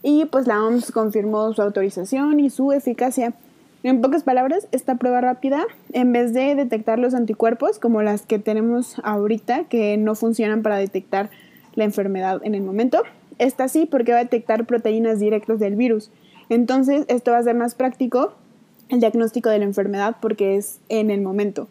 y 0.05 0.27
pues 0.27 0.47
la 0.47 0.63
OMS 0.63 0.93
confirmó 0.93 1.53
su 1.55 1.61
autorización 1.61 2.39
y 2.39 2.51
su 2.51 2.71
eficacia. 2.71 3.35
En 3.83 4.01
pocas 4.01 4.23
palabras, 4.23 4.69
esta 4.71 4.95
prueba 4.95 5.21
rápida, 5.21 5.65
en 5.93 6.13
vez 6.13 6.33
de 6.35 6.55
detectar 6.55 7.01
los 7.01 7.15
anticuerpos 7.15 7.81
como 7.81 8.01
las 8.03 8.27
que 8.27 8.39
tenemos 8.39 8.95
ahorita, 9.03 9.65
que 9.65 9.97
no 9.97 10.15
funcionan 10.15 10.63
para 10.63 10.77
detectar 10.77 11.31
la 11.75 11.83
enfermedad 11.83 12.41
en 12.45 12.55
el 12.55 12.63
momento, 12.63 13.03
esta 13.41 13.67
sí 13.67 13.87
porque 13.87 14.13
va 14.13 14.19
a 14.19 14.23
detectar 14.23 14.67
proteínas 14.67 15.19
directas 15.19 15.59
del 15.59 15.75
virus. 15.75 16.13
Entonces, 16.49 17.05
esto 17.09 17.33
va 17.33 17.39
a 17.39 17.43
ser 17.43 17.55
más 17.55 17.75
práctico 17.75 18.35
el 18.89 19.01
diagnóstico 19.01 19.49
de 19.49 19.59
la 19.59 19.65
enfermedad 19.65 20.17
porque 20.21 20.57
es 20.57 20.81
en 20.89 21.11
el 21.11 21.21
momento. 21.21 21.69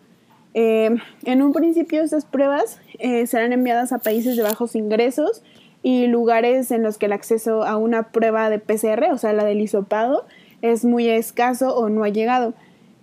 Eh, 0.53 0.95
en 1.23 1.41
un 1.41 1.53
principio, 1.53 2.01
estas 2.03 2.25
pruebas 2.25 2.79
eh, 2.99 3.25
serán 3.27 3.53
enviadas 3.53 3.91
a 3.91 3.99
países 3.99 4.37
de 4.37 4.43
bajos 4.43 4.75
ingresos 4.75 5.43
y 5.81 6.07
lugares 6.07 6.71
en 6.71 6.83
los 6.83 6.97
que 6.97 7.07
el 7.07 7.13
acceso 7.13 7.63
a 7.63 7.75
una 7.75 8.11
prueba 8.11 8.49
de 8.49 8.59
PCR, 8.59 9.11
o 9.11 9.17
sea, 9.17 9.33
la 9.33 9.43
del 9.43 9.61
hisopado, 9.61 10.25
es 10.61 10.85
muy 10.85 11.09
escaso 11.09 11.75
o 11.75 11.89
no 11.89 12.03
ha 12.03 12.09
llegado. 12.09 12.53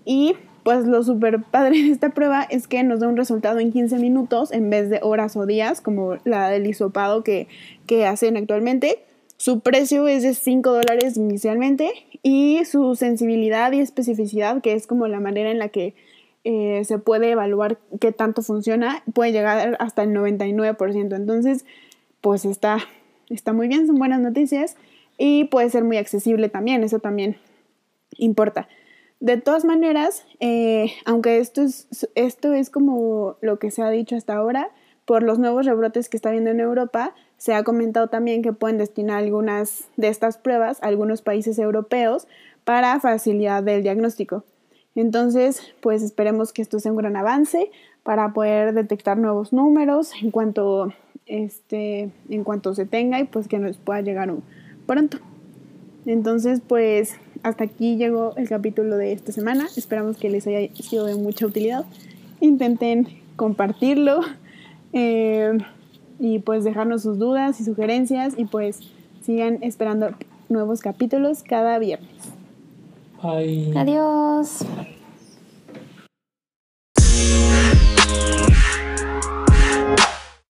Y 0.04 0.34
pues 0.62 0.86
lo 0.86 1.02
súper 1.02 1.42
padre 1.42 1.82
de 1.82 1.90
esta 1.90 2.10
prueba 2.10 2.42
es 2.44 2.66
que 2.66 2.82
nos 2.82 3.00
da 3.00 3.08
un 3.08 3.16
resultado 3.16 3.58
en 3.58 3.72
15 3.72 3.98
minutos 3.98 4.52
en 4.52 4.70
vez 4.70 4.88
de 4.88 5.00
horas 5.02 5.36
o 5.36 5.46
días, 5.46 5.80
como 5.80 6.16
la 6.24 6.48
del 6.48 6.66
hisopado 6.66 7.22
que, 7.22 7.48
que 7.86 8.06
hacen 8.06 8.36
actualmente. 8.36 9.04
Su 9.40 9.60
precio 9.60 10.06
es 10.06 10.22
de 10.22 10.34
5 10.34 10.70
dólares 10.70 11.16
inicialmente 11.16 11.90
y 12.22 12.62
su 12.66 12.94
sensibilidad 12.94 13.72
y 13.72 13.80
especificidad, 13.80 14.60
que 14.60 14.74
es 14.74 14.86
como 14.86 15.08
la 15.08 15.18
manera 15.18 15.50
en 15.50 15.58
la 15.58 15.70
que 15.70 15.94
eh, 16.44 16.82
se 16.84 16.98
puede 16.98 17.30
evaluar 17.30 17.78
qué 18.02 18.12
tanto 18.12 18.42
funciona, 18.42 19.02
puede 19.14 19.32
llegar 19.32 19.78
hasta 19.80 20.02
el 20.02 20.10
99%. 20.10 21.16
Entonces, 21.16 21.64
pues 22.20 22.44
está, 22.44 22.80
está 23.30 23.54
muy 23.54 23.66
bien, 23.66 23.86
son 23.86 23.96
buenas 23.96 24.20
noticias 24.20 24.76
y 25.16 25.44
puede 25.44 25.70
ser 25.70 25.84
muy 25.84 25.96
accesible 25.96 26.50
también, 26.50 26.84
eso 26.84 26.98
también 26.98 27.38
importa. 28.18 28.68
De 29.20 29.38
todas 29.38 29.64
maneras, 29.64 30.26
eh, 30.40 30.92
aunque 31.06 31.38
esto 31.38 31.62
es, 31.62 31.88
esto 32.14 32.52
es 32.52 32.68
como 32.68 33.38
lo 33.40 33.58
que 33.58 33.70
se 33.70 33.80
ha 33.80 33.88
dicho 33.88 34.16
hasta 34.16 34.34
ahora, 34.34 34.70
por 35.06 35.22
los 35.22 35.38
nuevos 35.38 35.64
rebrotes 35.64 36.10
que 36.10 36.18
está 36.18 36.28
habiendo 36.28 36.50
en 36.50 36.60
Europa, 36.60 37.14
se 37.40 37.54
ha 37.54 37.64
comentado 37.64 38.08
también 38.08 38.42
que 38.42 38.52
pueden 38.52 38.76
destinar 38.76 39.16
algunas 39.16 39.84
de 39.96 40.08
estas 40.08 40.36
pruebas 40.36 40.78
a 40.82 40.88
algunos 40.88 41.22
países 41.22 41.58
europeos 41.58 42.28
para 42.64 43.00
facilidad 43.00 43.62
del 43.62 43.82
diagnóstico. 43.82 44.44
Entonces, 44.94 45.62
pues 45.80 46.02
esperemos 46.02 46.52
que 46.52 46.60
esto 46.60 46.78
sea 46.80 46.92
un 46.92 46.98
gran 46.98 47.16
avance 47.16 47.70
para 48.02 48.34
poder 48.34 48.74
detectar 48.74 49.16
nuevos 49.16 49.54
números 49.54 50.12
en 50.20 50.30
cuanto, 50.30 50.92
este, 51.24 52.10
en 52.28 52.44
cuanto 52.44 52.74
se 52.74 52.84
tenga 52.84 53.18
y 53.18 53.24
pues 53.24 53.48
que 53.48 53.58
nos 53.58 53.78
pueda 53.78 54.02
llegar 54.02 54.30
pronto. 54.84 55.16
Entonces, 56.04 56.60
pues 56.60 57.14
hasta 57.42 57.64
aquí 57.64 57.96
llegó 57.96 58.34
el 58.36 58.50
capítulo 58.50 58.98
de 58.98 59.12
esta 59.12 59.32
semana. 59.32 59.66
Esperamos 59.78 60.18
que 60.18 60.28
les 60.28 60.46
haya 60.46 60.70
sido 60.74 61.06
de 61.06 61.14
mucha 61.14 61.46
utilidad. 61.46 61.86
Intenten 62.40 63.08
compartirlo 63.36 64.20
eh, 64.92 65.56
y 66.20 66.38
pues 66.38 66.62
dejarnos 66.62 67.02
sus 67.02 67.18
dudas 67.18 67.60
y 67.60 67.64
sugerencias 67.64 68.34
y 68.36 68.44
pues 68.44 68.80
sigan 69.22 69.58
esperando 69.62 70.10
nuevos 70.48 70.80
capítulos 70.80 71.42
cada 71.42 71.78
viernes. 71.78 72.10
Bye. 73.22 73.72
Adiós. 73.76 74.64